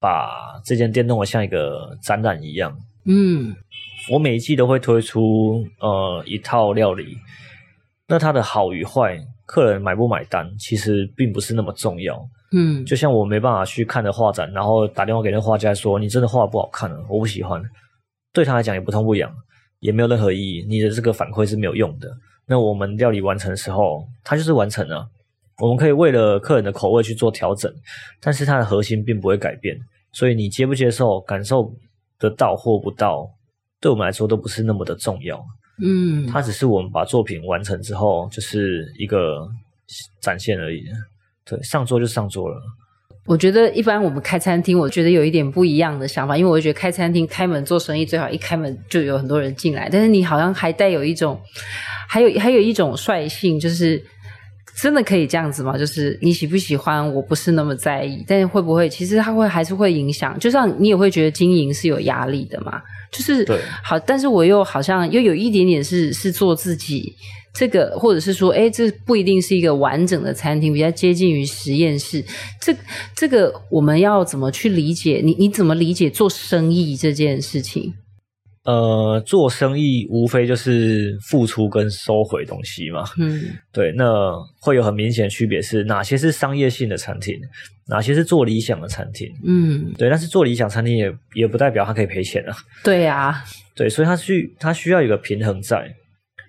[0.01, 2.77] 把这间店弄得像一个展览一样。
[3.05, 3.55] 嗯，
[4.11, 7.17] 我每一季都会推出呃一套料理，
[8.09, 12.27] 那它的好与坏，客人买不买单，其实并不是那么重要。
[12.53, 17.63] 嗯，就像我没办法去看的画展，然后打电话给那画家说：“你真的画不好看了，我不喜欢。”
[18.33, 19.31] 对他来讲也不痛不痒，
[19.81, 20.65] 也没有任何意义。
[20.69, 22.09] 你的这个反馈是没有用的。
[22.47, 25.07] 那我们料理完成的时候，它就是完成了。
[25.59, 27.73] 我们可以为了客人的口味去做调整，
[28.21, 29.79] 但是它的核心并不会改变。
[30.13, 31.73] 所以你接不接受、感受
[32.19, 33.29] 得到或不到，
[33.81, 35.45] 对我们来说都不是那么的重要。
[35.83, 39.49] 嗯，它只是我们把作品完成之后，就是一个
[40.21, 40.83] 展现而已。
[41.45, 42.57] 对，上桌就上桌了。
[43.27, 51.41] 我觉得一般我们开餐厅，我觉得有一点不一样的想法，因为我觉得开餐厅开门做生意最好一开门就有很多人进来，但是你好像还带有一种，
[52.09, 54.05] 还有还有一种率性，就是。
[54.81, 55.79] 真的可以这样子吗？
[55.79, 60.39] 就是你喜不喜欢，我不是那么在意，但是会不会其实它会还是会影响？
[60.39, 62.83] 就像你也会觉得经营是有压力的嘛？
[63.13, 67.15] 就是对好，但是我又好像又有一点点是是做自己。
[67.57, 72.25] 这个，或者是说，哎，这不一定是一个完整的餐厅，比较接近于实验室。
[72.61, 72.75] 这
[73.15, 75.21] 这个我们要怎么去理解？
[75.23, 77.95] 你你怎么理解做生意这件事情？
[78.65, 83.05] 呃，做生意无非就是付出跟收回东西嘛。
[83.19, 83.93] 嗯， 对。
[83.93, 87.39] 那会有很明显的区别是哪些是商业性的餐厅，
[87.87, 89.31] 哪些是做理想的餐厅。
[89.45, 90.09] 嗯，对。
[90.09, 92.57] 但是做理想餐厅也也不代表它可以赔钱啊。
[92.83, 95.95] 对呀，对，所以他需他需要有一个平衡在。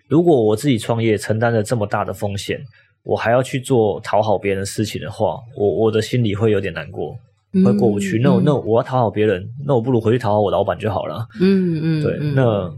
[0.08, 2.60] 如果我自己创业承担了这么大的风险，
[3.04, 7.18] 我还要去做讨好别人的事情的话，我我的心里会有点难过，
[7.64, 8.20] 会过不去。
[8.20, 11.26] 那、我、那我要讨好别人，那我不如回去讨好我老板就好了。
[11.40, 12.18] 嗯嗯，对。
[12.34, 12.74] 那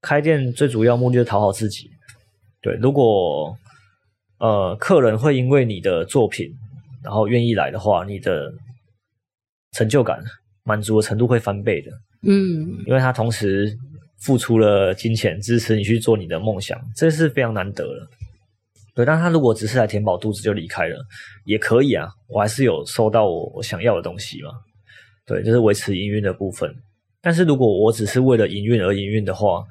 [0.00, 1.90] 开店最主要目的就是讨好自己。
[2.62, 3.54] 对，如果
[4.38, 6.48] 呃客人会因为你的作品
[7.04, 8.52] 然后愿意来的话，你的
[9.72, 10.22] 成就感
[10.64, 11.90] 满足的程度会翻倍的。
[12.22, 13.76] 嗯，因为他同时。
[14.20, 18.08] 付出了金钱支持你去做你的梦想，这是非常难得的。
[18.98, 20.96] 对，但他如果只是来填饱肚子就离开了，
[21.44, 24.50] 也可以啊，我还是有收到我我想要的东西嘛。
[25.24, 26.68] 对，就是维持营运的部分。
[27.20, 29.64] 但是如果我只是为了营运而营运的话，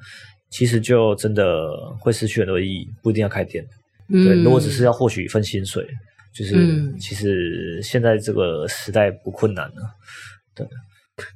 [0.48, 1.68] 其实就真的
[2.00, 3.62] 会失去很多意义，不一定要开店。
[4.08, 5.86] 对，嗯，如果只是要获取一份薪水，
[6.32, 9.94] 就是，嗯，其实现在这个时代不困难了。
[10.54, 10.66] 对。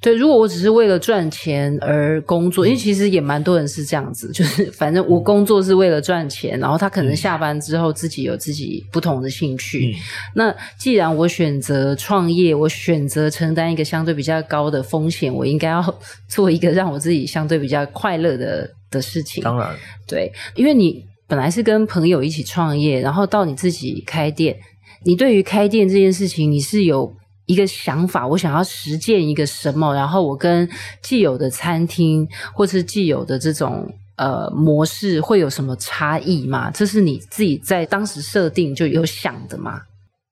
[0.01, 9.95] 对，如果我只是为了赚钱而工作，因为其实也蛮多人是这样子， 就是反正我工作是为了赚钱，然后他可能下班之后自己有自己不同的兴趣。
[9.95, 10.01] 嗯、
[10.35, 19.43] 那既然我选择创业，我选择承担一个相对比较高的风险，我应该要 做一个让我自己相对比较快乐的的事情。
[19.43, 19.69] 当然，
[20.07, 24.57] 对，因为你本来是跟朋友一起创业，然后到你自己开店，
[25.05, 27.17] 你对于开店这件事情，你是有。
[27.47, 30.69] 一个想法，我想要实践一个什么，然后我跟
[31.03, 36.71] 既有的餐厅或是既有的这种呃模式会有什么差异吗？
[36.71, 39.83] 这是你自己在当时设定就有想的吗？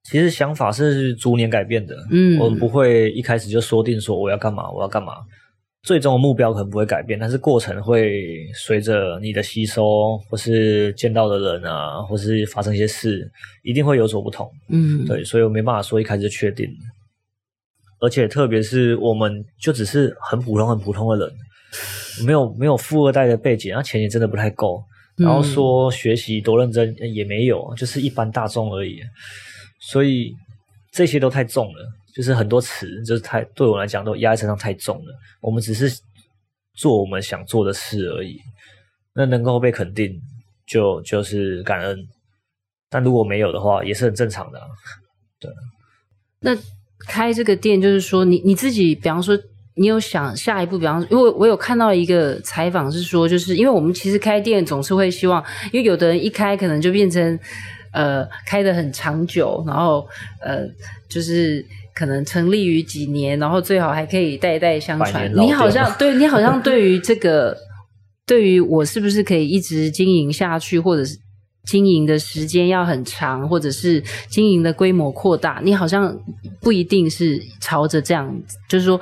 [0.04, 5.12] 其实想法是逐年改变的，嗯，我们不会一开始就说定说我要干嘛，我要干嘛，
[5.82, 13.30] 最终的目标可能不会改变，但是过程会随着你的吸收或是见到的人啊，或是发生一些事，
[13.62, 16.68] 一定会有所不同，嗯，对，所以我没办法说一开始就确定。
[18.00, 21.36] 而且特别是，我们就只是很普通、很普通的人，
[22.24, 24.82] 没有没有富二代的背景，那钱也真的不太够。
[25.16, 29.00] 然后说学习多认真也没有，就是一般大众而已。
[29.78, 30.34] 所以
[30.90, 35.14] 这些都太重了，就是很多词就是太对我来讲都压在身上太重了。
[35.42, 35.90] 我们只是
[36.74, 38.40] 做我们想做的事而已，
[39.14, 40.18] 那能够被肯定
[40.66, 41.98] 就就是感恩。
[42.88, 44.66] 但如果没有的话，也是很正常的啊。
[45.38, 45.50] 对，
[46.40, 46.56] 那。
[47.06, 49.38] 开这个店，就是说你你自己，比方说
[49.76, 57.38] 你有想下一步，比方说，因为我有看到一个采访是说，就是因为我们其实开店总是会希望，因为有的人一开可能就变成
[57.92, 60.06] 呃开的很长久，然后
[60.42, 60.66] 呃
[61.08, 65.32] 就是可能成立于几年，然后最好还可以代代相传。
[65.34, 67.56] 你好像对你好像对于这个，
[68.26, 71.18] 对于我是不是可以一直经营下去，或者是。
[71.70, 76.18] 经营的时间要很长，或者是经营的规模扩大，你好像
[76.60, 78.28] 不一定是朝着这样，
[78.68, 79.00] 就是说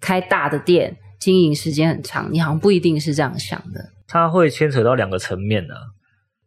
[0.00, 3.90] 开大的店，经营时间很长，你好像不一定是这样想的。
[4.06, 5.80] 它会牵扯到两个层面呢、啊，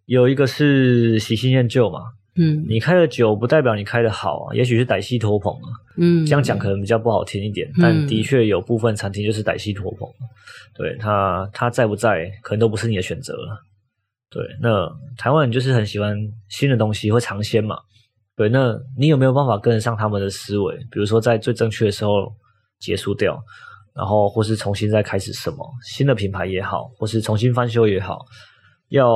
[0.06, 2.00] 有一个是喜新厌旧嘛，
[2.38, 10.08] 嗯，你开的久不代表你开的好啊，也许是歹戏拖棚啊，嗯，这样讲可能比较不好听一点，嗯、但的确有部分餐厅就是歹戏拖棚，
[10.74, 13.64] 对，他他在不在，可能都不是你的选择了。
[14.30, 14.88] 对，那
[15.18, 16.16] 台湾人就是很喜欢
[16.50, 17.78] 新的东西，会尝鲜嘛。
[18.36, 20.76] 对，那你有没有办法跟得上他们的思维？
[20.92, 22.32] 比如说在最正确的时候
[22.78, 23.42] 结束掉，
[23.96, 28.26] 然后或是重新再开始什么新的品牌也好，或是重新翻修也好，
[28.90, 29.10] 要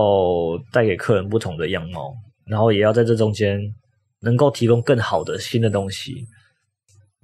[0.72, 2.14] 带给客人不同的样貌，
[2.46, 3.60] 然后也要在这中间
[4.22, 6.26] 能够提供更好的新的东西，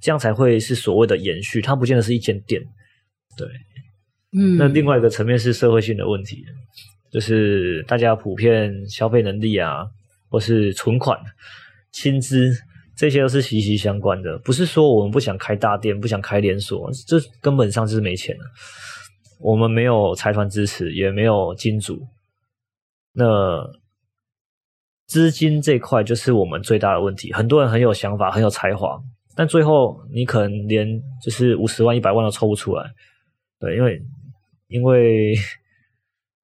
[0.01, 1.61] 这样才会是所谓的延续。
[1.61, 2.61] 它不见得是一间店，
[3.35, 3.47] 对，
[4.37, 4.57] 嗯。
[4.57, 6.45] 那另外一个层面是社会性的问题。
[7.09, 9.87] 就是大家普遍消费能力啊，
[10.29, 11.17] 或是存款、
[11.93, 12.51] 薪资，
[12.95, 14.37] 这些都是息息相关的。
[14.39, 18.43] 不是说我们不想开大店，不想开连锁，这根本上就是没钱了。
[19.39, 22.05] 我们没有财团支持，也没有金主，
[23.13, 23.65] 那
[25.07, 27.31] 资金这块就是我们最大的问题。
[27.31, 28.99] 很多人很有想法，很有才华，
[29.33, 32.91] 但最后你可能连就是五十万、一百万都抽不出来。
[33.59, 34.01] 对，因为
[34.67, 35.33] 因为。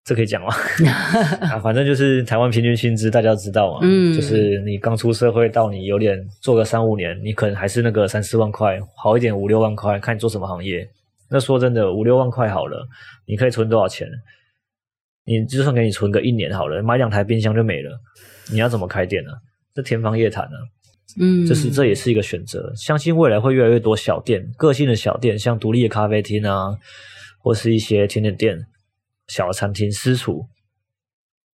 [0.06, 0.50] 这可以讲吗？
[1.50, 10.86] 啊，反正就是台湾平均薪资，大家知道嘛，嗯，就是你刚出社会到你有点做个三五年，你可能还是那个三四万块，好一点五六万块，看你做什么行业。
[11.30, 12.86] 那说真的，五六万块好了，
[13.26, 14.08] 你可以存多少钱？
[15.26, 17.98] 你就算给你存个一年好了，买两台冰箱就没了，
[18.52, 19.32] 你要怎么开店呢？
[19.74, 20.58] 这天方夜谭呢。
[21.22, 22.74] 嗯，就是这也是一个选择。
[22.76, 26.76] 相信未来会越来越多小店，个性的小店，像独立的咖啡厅啊，
[27.40, 28.60] 或是一些甜点店。
[29.28, 30.46] 小的餐厅私厨，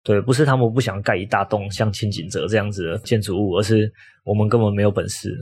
[0.03, 3.91] 对，不是他们不想盖一大栋像轻井泽这样子的建筑物，而是
[4.23, 5.37] 我们根本没有本事。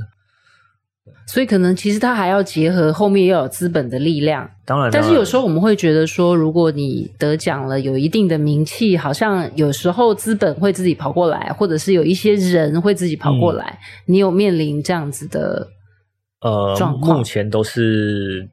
[1.28, 4.50] 所以可能其实他还要结合后面要有资本的力量。
[4.66, 13.80] 当然，但是有时候我们会觉得说，如果你得奖了，有一定的名气，好像有时候资本会自己跑过来，或者是有一些人会自己跑过来。
[13.80, 15.68] 嗯、你有面临这样子的
[16.42, 17.20] 呃状况？
[17.20, 18.50] 目前都是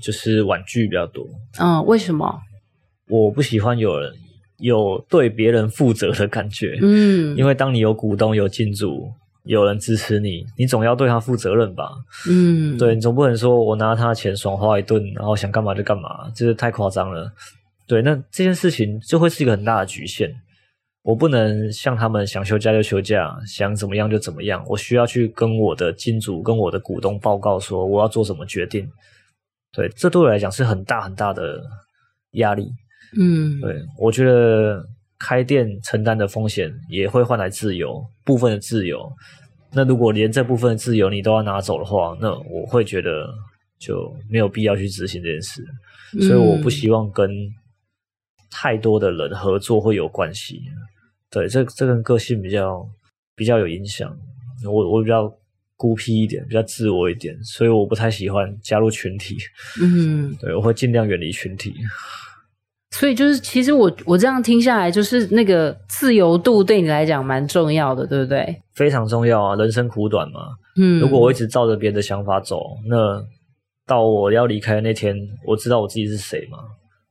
[0.00, 1.26] 就是婉拒比较多。
[1.58, 2.38] 嗯，为什么？
[3.08, 4.12] 我不喜欢有人
[4.58, 9.12] 有对别人负责的感觉，嗯，因为当你有股东、有金主、
[9.44, 11.92] 有人支持你，你总要对他负责任吧，
[12.28, 17.30] 嗯，对，你总不能说我拿他的钱爽花一顿，然后想干嘛就干嘛，这是太夸张了。
[17.86, 20.34] 对，那这件事情就会是一个很大的局限。
[21.02, 28.90] 我不能像他们想休假就休假，想怎么样就怎么样，我需要去跟我的金主、跟我的股东报告说我要做什么决定。
[29.70, 31.60] 对，这对我来讲是很大很大的
[32.30, 32.72] 压力。
[33.18, 34.84] 嗯，对，我觉得
[35.18, 39.10] 开店承担的风险也会换来自由，部分的自由。
[39.72, 43.26] 那如果连这部分的自由你都要拿走的话，那我会觉得
[43.78, 45.64] 就没有必要去执行这件事。
[46.20, 47.28] 所以我不希望跟
[48.50, 50.62] 太多的人合作会有关系。
[51.28, 52.88] 对，这这跟个性比较
[53.34, 54.16] 比较有影响。
[54.64, 55.28] 我我比较
[55.76, 59.36] 孤僻一点，比较自我一点，所以我不太喜欢加入群体。
[59.82, 61.74] 嗯，对，我会尽量远离群体。
[62.94, 68.62] 所以就是，其实我我这样听下来，就是那个自由度对你来讲蛮重要的，对不对？
[68.72, 69.56] 非常重要啊！
[69.56, 70.40] 人生苦短嘛。
[70.76, 71.00] 嗯。
[71.00, 73.20] 如果我一直照着别人的想法走，那
[73.84, 76.58] 到我要离开的那天，我知道我自己是谁吗？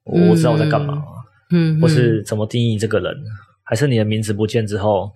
[0.05, 1.03] 嗯、我知道我在干嘛吗？
[1.51, 1.81] 嗯。
[1.81, 3.13] 或是怎么定义这个人？
[3.63, 5.11] 还是你的名字不见之后，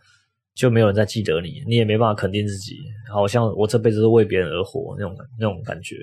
[0.54, 2.76] 就没有人再记得你，你也没办法肯定自己，
[3.10, 5.96] 好像我这辈子都为别人而活那种那种感觉，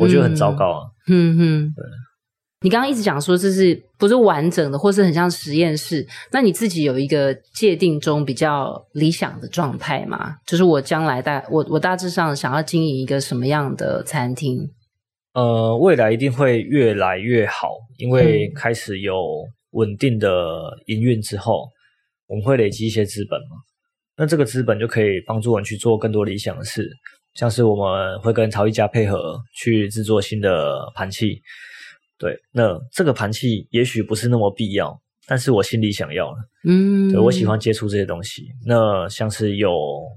[0.00, 0.90] 我觉得很糟糕啊。
[1.06, 1.74] 嗯嗯。
[1.76, 1.84] 对。
[2.62, 6.06] 你刚刚一直讲说这是不是完整的，或是很像实验室？
[6.30, 10.36] 那你自己有一个界定中比较理想的状态吗？
[10.46, 14.70] 就是我将来大我我大致上想要经营一个什么样的餐厅？
[15.32, 19.14] 呃，未来一定会越来越好，因为开始有
[19.70, 20.28] 稳定的
[20.86, 21.66] 营运之后，
[22.26, 23.56] 我们会累积一些资本嘛。
[24.18, 26.86] 那这个资本就可以帮助我们去做更多理想的事，
[27.32, 31.40] 像是我们会跟陶艺家配合去制作新的盘器。
[32.20, 36.36] 对，那这个盘器也许不是那么必要，但是我心里想要了。
[36.64, 38.48] 嗯，对，我喜欢接触这些东西。
[38.66, 39.72] 那像是有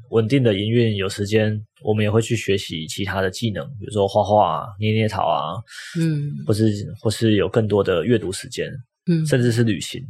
[0.09, 5.55] 稳定的营运，有时间，我们也会去学习其他的技能，比如说画画、捏捏陶啊，
[5.97, 8.69] 嗯，或是或是有更多的阅读时间，
[9.09, 10.03] 嗯，甚至是旅行。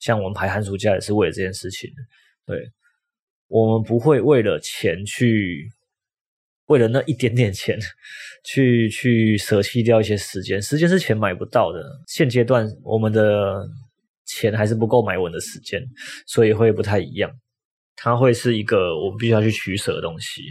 [0.00, 1.90] 像我们排寒暑假也是为了这件事情。
[2.44, 2.70] 对，
[3.46, 5.70] 我们不会为了钱去。
[6.68, 7.78] 为了那一点点钱，
[8.44, 11.82] 去去舍弃掉一些时间，时间是钱买不到的。
[12.06, 13.66] 现阶段我们的
[14.26, 15.82] 钱还是不够买我们的时间，
[16.26, 17.30] 所以会不太一样。
[17.96, 20.42] 它会是一个我们必须要去取舍的东西。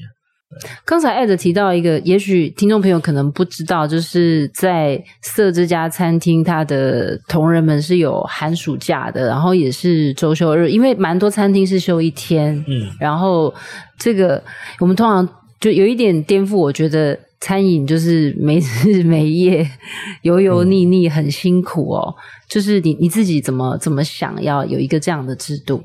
[0.86, 12.56] 刚才艾德提到一个，也许听众朋友可能不知道，就是在色这家餐厅，它的同仁们是有寒暑假的，然后也是周休日，因为蛮多餐厅是休一天。
[12.68, 13.54] 嗯，然后
[14.00, 14.44] 这个
[14.80, 15.30] 我们通常。
[15.60, 19.68] 就有一点颠覆，我觉得餐饮就是没日没夜，
[20.24, 22.16] 油油腻腻，很辛苦哦。
[22.18, 25.84] 嗯、就是你你自己怎么怎么想要有一个这样的制度？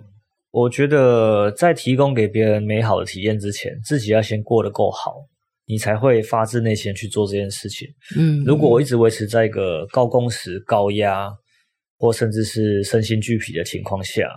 [0.51, 5.15] 我觉得在提供给别人美好的体验之前，自己要先过得够好，
[5.67, 7.89] 你才会发自内心去做这件事情。
[8.19, 11.33] 嗯，如果我一直维持在一个高工时、高压，
[11.97, 14.29] 或甚至是身心俱疲的情况下，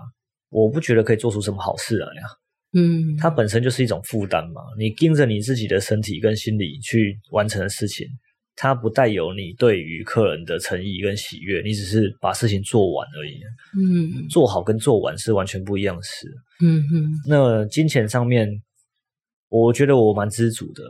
[0.50, 2.22] 我不觉得可以做出什么好事来呀。
[2.76, 4.62] 嗯，它本身就是一种负担嘛。
[4.78, 8.06] 你盯着你自己的身体跟心理去完成的事情，
[8.56, 13.40] 它不带有你对于客人的诚意跟喜悦，你只是把事情做完而已。
[13.80, 16.28] 嗯，做好跟做完是完全不一样的事。
[16.62, 17.12] 嗯哼。
[17.28, 18.50] 那金钱上面，
[19.50, 20.84] 我觉得我蛮知足的。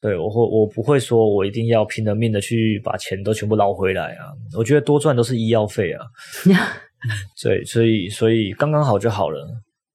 [0.00, 4.32] 对，我会，我不会说我一定要拼了命的去把钱都全部捞回来啊。
[4.56, 6.04] 我觉得多赚都是医药费啊。
[7.40, 9.46] 对，所以，所以刚刚好就好了。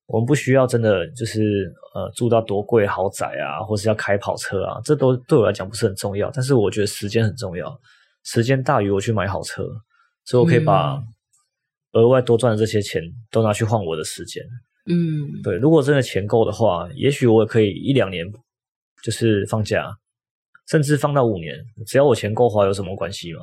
[0.08, 6.32] 我们不需要真的就是呃住到多贵豪宅啊，或是要开跑车啊，这都对我来讲不是很重要。
[6.32, 7.78] 但是我觉得时间很重要，
[8.24, 9.64] 时间大于我去买好车，
[10.24, 10.98] 所以我可以把
[11.92, 14.44] 额外多赚的这些钱都拿去换我的时间。
[14.90, 18.26] 嗯，对，如果真的钱够的话，也许我也可以一两年
[19.04, 19.94] 就是放假，
[20.70, 21.54] 甚至放到五年，
[21.86, 23.42] 只要我钱够花，有什么关系吗？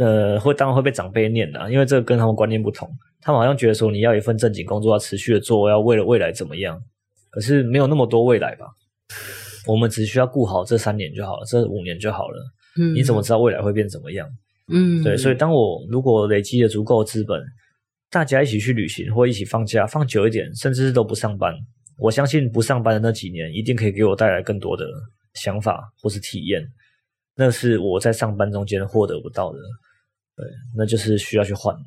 [0.00, 2.88] 呃，会当然会被长辈念的，因为这个跟他们观念不同，
[3.20, 6.80] 他们好像觉得说你要一份正经工作，要持续的做，要为了未来怎么样？
[7.28, 8.66] 可是没有那么多未来吧？
[9.66, 12.38] 我们只需要顾好这三年就好了，这五年就好了。
[12.78, 14.26] 嗯，你怎么知道未来会变怎么样？
[14.72, 17.38] 嗯，对，所以当我如果累积了足够资本，
[18.10, 21.54] 大家一起去旅行或一起放假，放久一点，甚至是都不上班，
[21.98, 24.86] 我相信不上班的那几年一定可以给我带来更多的
[25.34, 26.66] 想法或是体验，
[27.36, 29.58] 那是我在上班中间获得不到的。
[30.40, 31.80] 对，那就是需要去换的。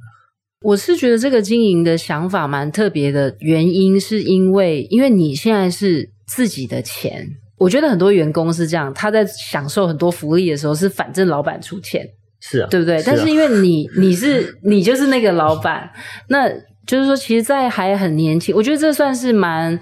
[0.61, 7.27] 我是觉得这个经营的想法蛮特别的，原因是因为因为你现在是自己的钱。
[7.57, 12.07] 我觉得很多员工是这样，他在享受很多福利的时候是反正老板出钱，
[12.39, 12.99] 是啊，对不对？
[12.99, 15.89] 是啊，但是因为你 你是你就是那个老板，
[16.29, 16.49] 那
[16.85, 19.79] 就是说，其实，在还很年轻，我觉得这算是蛮。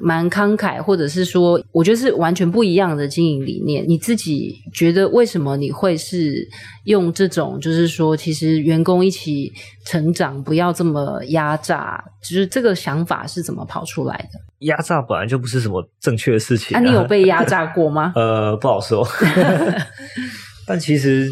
[0.00, 3.84] 蛮慷慨，或者是说，我觉得是完全不一样的经营理念。
[3.86, 6.46] 你自己觉得为什么你会是
[6.84, 9.52] 用这种，就是说，其实员工一起
[9.84, 14.66] 成长，不要这么压榨，就是这个想法是怎么跑出来的？
[14.66, 16.80] 压榨本来就不是什么正确的事情啊。
[16.80, 18.12] 啊，你有被压榨过吗？
[18.16, 19.06] 呃，不好说。
[20.66, 21.30] 但其实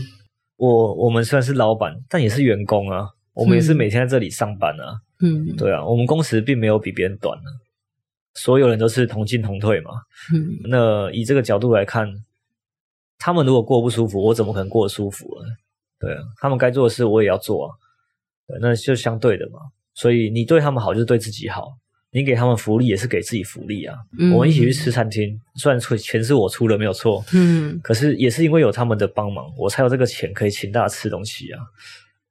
[0.57, 3.09] 我我们虽然是老板，但也是员工啊。
[3.35, 4.97] 我们也是每天在这里上班啊。
[5.21, 7.49] 嗯，对啊，我们工时并没有比别人短啊。
[8.37, 9.91] 所有人都是同进同退嘛，
[10.33, 12.07] 嗯，那以这个角度来看，
[13.19, 15.49] 他们如果过不舒服，我怎么可能过得舒服呢？
[15.99, 17.73] 对啊，他们该做的事我也要做啊，
[18.47, 19.59] 对，那就相对的嘛。
[19.95, 21.69] 所以你对他们好就是对自己好，
[22.11, 23.97] 你给他们福利也是给自己福利啊。
[24.19, 31.61] 嗯，我们一起去吃餐厅，虽然出钱是我出的没有错，嗯，可是也是因为有他们的帮忙，我才有这个钱可以请大家吃东西啊。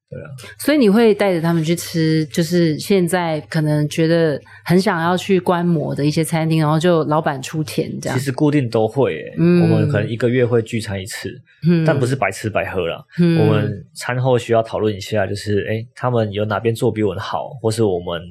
[0.07, 0.29] 对啊，
[0.59, 8.17] 所以你会带着他们去吃，就是现在可能觉得很想要去观摩的一些餐厅，然后就老板出钱这样。
[8.17, 11.29] 其实固定都会、欸，嗯，我们可能一个月会聚餐一次，
[11.67, 13.03] 嗯，但不是白吃白喝啦。
[13.19, 18.21] 嗯，我们餐后需要讨论一下，就是哎、欸，他们有哪边做比我们好，或是我们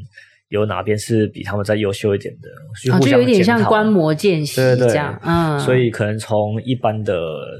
[0.50, 5.58] 有哪边是比他们再优秀一点的，哦，就有点像观摩见习这样，嗯。
[5.58, 7.14] 所以可能从一般的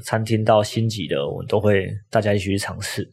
[0.05, 3.11] 餐厅到星级的，我们都会大家一起去尝试。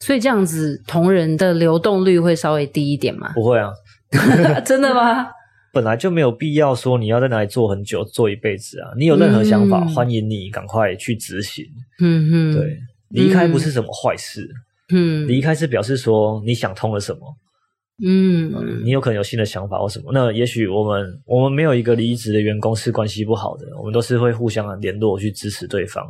[0.00, 3.32] 所以这样子，同仁的流动率会稍微低一点吗？
[3.34, 3.70] 不会啊，
[4.64, 5.26] 真的吗？
[5.70, 8.90] 本来就没有必要说你要在哪里做很久，做一辈子啊。
[8.98, 11.64] 你有任何想法，嗯、欢迎你赶快去执行。
[12.00, 12.78] 嗯哼，对，
[13.10, 14.48] 离开不是什么坏事。
[14.90, 17.20] 嗯，离开是表示说你想通了什么。
[18.02, 20.10] 嗯，嗯，你有可能有新的想法或什么。
[20.12, 26.02] 那也许我们我们没有一个离职的员工是关系不好的，我们都是会互相联络去支持对方。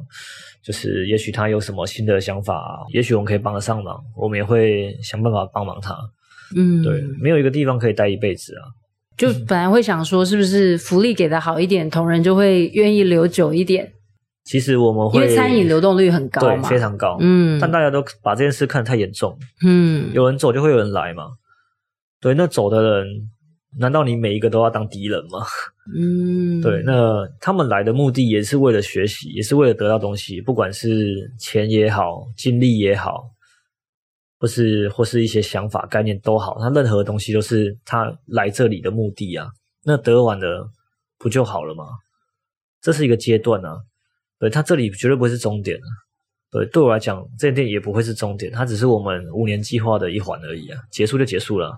[0.63, 5.97] 就是也许他有什么新的想法，也许我们可以帮得上忙，我们也会想办法帮忙他。
[6.57, 8.63] 嗯，对，没有一个地方可以待一辈子啊。
[9.17, 13.93] 就本来会想说，是不是福利给的好一点，同仁就会愿意留久一点？
[14.45, 17.17] 其实我们会，因为餐饮流动率很高嘛，对，非常高。
[17.21, 19.39] 嗯，但大家都把这件事看得太严重。
[19.65, 21.25] 嗯，有人走就会有人来嘛。
[22.21, 23.07] 对，那走的人。
[23.77, 25.45] 难道你每一个都要当敌人吗？
[25.95, 33.31] 嗯， 对，那他们来的目的也是为了学习，也是为了得到东西，不管是钱也好，精力也好，
[34.39, 39.49] 或是或是一些想法、概念都好，他任何东西都是他来这里的目的啊。
[39.85, 40.71] 那得完了
[41.19, 41.85] 不就好了吗？
[42.81, 43.77] 这是一个阶段啊，
[44.39, 45.89] 对，他这里绝对不会是终点啊。
[46.51, 51.77] 对，对我来讲，这店也不会是终点，它只是我们五年计划的一环而已啊，结束就结束了。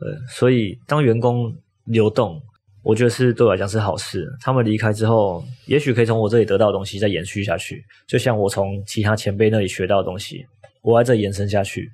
[0.00, 2.40] 对，所以当员工流动，
[2.82, 4.26] 我觉得是对我来讲是好事。
[4.40, 10.46] 他们离开之后，也许可以从我这里得到的东西再延续下去，就像我从其他前辈那里学到的东西，
[10.80, 11.92] 我在这延伸下去。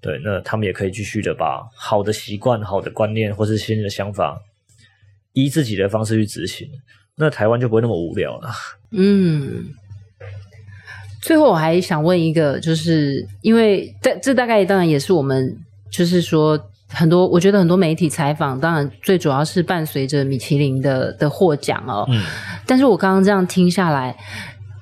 [0.00, 4.36] 对，那他们也可以继续的把好的习惯、好的观念或是新的想法，
[5.32, 6.68] 依自己的方式去执行，
[7.14, 8.50] 那台湾就不会那么无聊了。
[8.90, 9.64] 嗯。
[11.22, 15.56] 最后我还想问一个，就是因为这这大概当然也是我们
[15.88, 16.60] 就是说。
[16.94, 22.06] 很多，我觉得很多媒体采访，当然最主要是伴随着米其林的的获奖哦。
[22.08, 22.22] 嗯。
[22.64, 24.16] 但是我刚刚这样听下来，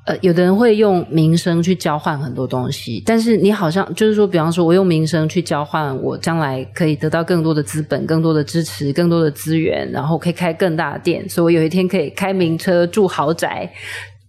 [0.05, 13.73] 呃，有的人会用名声去交换很多东西，但是你好像就是说，比方说我用名声去交换，我将来可以得到更多的资本、更多的支持、更多的资源，然后可以开更大的店，所以我有一天可以开名车、住豪宅。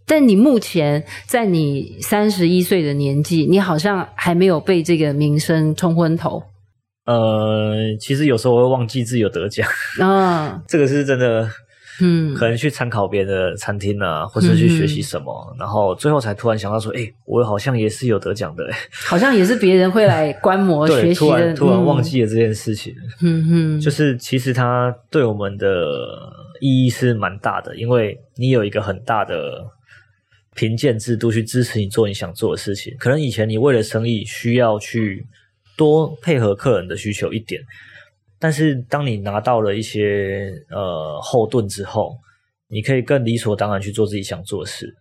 [0.06, 6.44] 但你目前在你三十一岁的年纪，你好像还没有被这个名声冲昏头。
[7.06, 9.68] 呃，其实有时候我会忘记自己有得奖
[9.99, 11.49] 啊，这个是真的，
[12.01, 18.64] 嗯，可能去参考别人的餐厅啊，或者去学习什么，嗯、然后最后才突然想到说，哎、欸，我好像也是有得奖的，
[19.06, 25.68] 好像也是别人会来观摩 学习的，突然突然忘记了这件事情，嗯哼，就是其实它对我们的
[26.62, 29.62] 意义是蛮大的，因为你有一个很大的
[30.56, 35.28] 评鉴制度去支持你做你想做的事情，可能以前你为了生意需要去
[35.78, 37.61] 多配合客人的需求一点。
[38.39, 42.17] 但是，当你拿到了一些呃后盾之后，
[42.67, 44.93] 你可以更理所当然去做自己想做的事。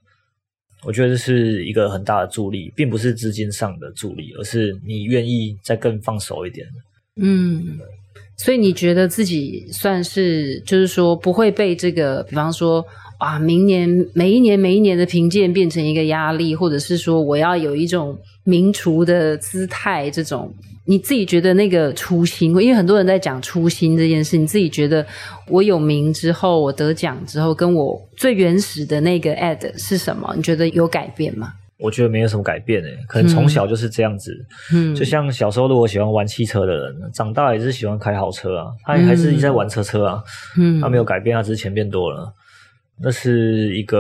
[0.85, 6.67] 我觉得这是一个很大的助力，并不是资金上的助力，而是你愿意再更放手一点。
[7.17, 7.79] 嗯，
[8.37, 12.85] 所以你觉得自己算是，就是说不会被这个，比方说。
[13.19, 20.53] 啊，明年每一年每一年的评鉴变成一个压力，或者是说我要有一种名厨的姿态，这种
[20.85, 25.07] 你自己觉得那个初心，因为很多人在讲初心这件事，你自己觉得
[25.49, 30.33] 我有名之后，我得奖之后，跟我最原始的那个 ad 是什么？
[30.37, 31.53] 你觉得有改变吗？
[31.79, 34.33] 我觉得没有什么改变诶，可能从小就是这样子，
[34.73, 40.23] 嗯，就像小时候如果喜欢玩汽车的人，长大也是喜欢开好车啊，他还是一直在玩车车啊，
[40.57, 42.33] 嗯，他没有改变，他只是钱变多了。
[43.03, 43.99] 那是一个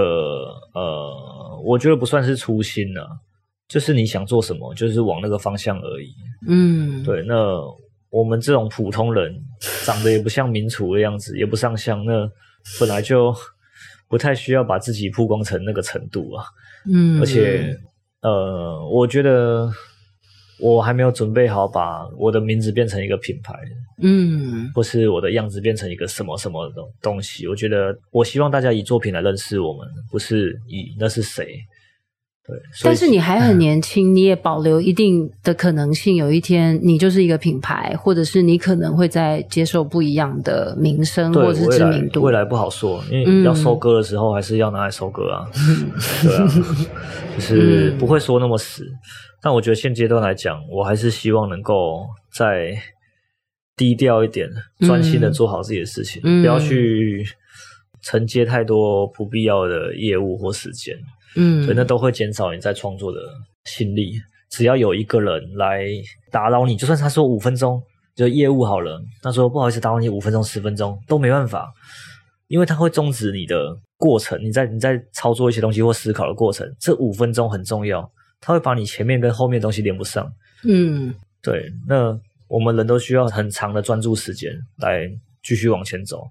[0.74, 3.02] 呃，我觉得不算是初心啊，
[3.72, 6.14] 就是你想做什么，就是往那个方向而已。
[6.46, 7.22] 嗯，对。
[7.22, 7.58] 那
[8.10, 9.34] 我们这种普通人，
[9.84, 12.30] 长得也不像名厨的样子，也不上相，那
[12.78, 13.34] 本来就
[14.08, 16.44] 不太需要把自己曝光成那个程度啊。
[16.86, 17.74] 嗯，而且
[18.20, 19.72] 呃，我觉得。
[20.60, 23.52] 我还没有准备好把我的名字变成一个品牌，
[24.00, 27.48] 嗯，或是我的样子变成一个什么什么的东西。
[27.48, 31.58] 我觉得，我希望大家以作品来认识我们，不是以那是谁。
[32.44, 42.20] 对，但是你还很年轻，你也保留一定的可能性，有一天你就是一个品牌，或者是你可能会在接受不一样的名声或者是知名度。
[42.22, 45.46] 未来，未来不好说，因为要收割的时候还是要拿来收割啊。
[45.54, 45.90] 嗯、
[46.26, 46.48] 对啊，
[47.38, 48.84] 就是不会说那么死。
[49.40, 52.76] 但我觉得现阶段来讲，我还是希望能够再
[53.76, 54.48] 低调一点，
[54.80, 57.24] 专心的做好自己的事情，嗯、不要去
[58.02, 60.96] 承接太多不必要的业务或时间。
[61.36, 63.18] 嗯，所以那都会减少你在创作的
[63.64, 64.14] 心力。
[64.50, 65.86] 只要有一个人来
[66.30, 67.82] 打扰你，就算他说五分钟
[68.14, 71.72] 就业务好了，他说不好意思打扰你五分钟、十分钟都没办法，
[72.48, 74.38] 因为他会终止你的过程。
[74.42, 78.10] 你在你在操作一些东西或思考的过程，这五分钟很重要。
[78.44, 80.30] 他会把你前面跟后面的东西连不上，
[80.64, 81.72] 嗯，对。
[81.86, 82.18] 那
[82.48, 85.08] 我们人都需要很长的专注时间来
[85.44, 86.26] 继续往前走，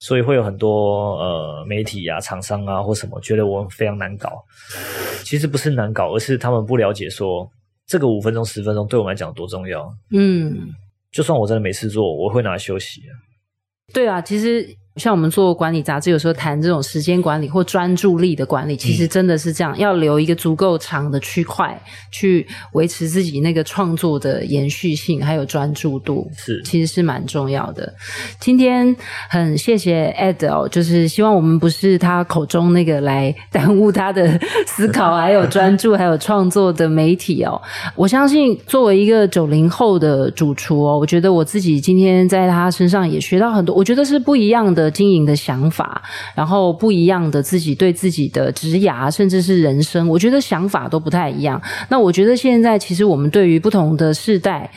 [0.00, 4.44] 所以会有很多呃媒体啊、厂商啊或什么觉得我非常难搞。
[5.22, 7.48] 其实不是难搞，而是他们不了解说
[7.86, 9.88] 这个五分钟、十分钟对我们来讲多重要。
[10.10, 10.74] 嗯，
[11.12, 13.02] 就算我真的没事做，我会拿来休息。
[13.94, 14.76] 对啊，其实。
[14.96, 21.80] 像我们做管理杂志，有时候谈这种时间管理或专注力的管理，其实真的是这样，嗯、要留一个足够长的区块
[22.10, 27.94] 去维持自己那个创作的延续性，还有专注度，是其实是蛮重要的。
[28.40, 28.94] 今天
[29.28, 37.62] 很谢谢 Ed 哦，就是希望我们不是他口中那个来 耽误他的思考，还有专注，还有创作的媒体哦。
[37.94, 44.79] 我相信作为一个九零后的主厨哦，我觉得我自己今天在他身上也学到很多，我觉得是不一样的。
[44.80, 46.02] 的经营的想法，
[46.34, 51.60] 然后不一样的自己对自己的职涯，甚至是人生，我觉得想法都不太一样。
[51.90, 54.70] 那我觉得现在其实我们对于不同的世代。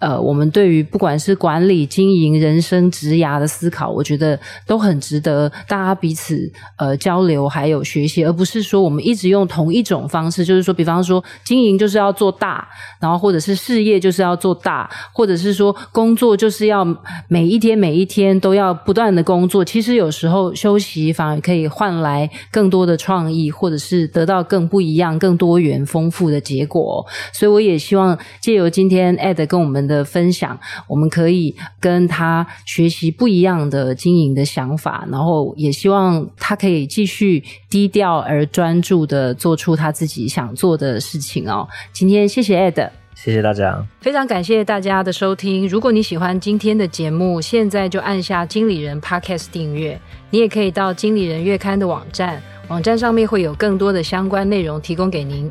[0.00, 12.66] 呃，我们对于不管是管理、经营、人生、职涯的思考，我觉得都很值得大家彼此呃交流，还有学习，而不是说我们一直用同一种方式，就是说，比方说经营就是要做大，
[12.98, 16.82] 然后或者是事业就是要做大，或者是说工作就是要
[17.28, 19.62] 每一天每一天都要不断的工作。
[19.62, 27.06] 其实有时候休息反而可以换来更多的创意，或者是得到更不一样、更多元、丰富的结果。
[27.34, 41.68] 所以我也希望借由今天 Ed 跟我们的分享，我们可以跟他学习不一样的经营的想法，然后也希望他可以继续低调而专注的做出他自己想做的事情哦。
[41.92, 45.66] 今天谢谢 Ed，谢谢大家，非常感谢大家的收听。
[45.68, 50.00] 如果你喜欢今天的节目，现在就按下经理人 Podcast 订阅。
[50.30, 55.50] 你也可以到经理人月刊的网站，网站上面会有更多的相关内容提供给您。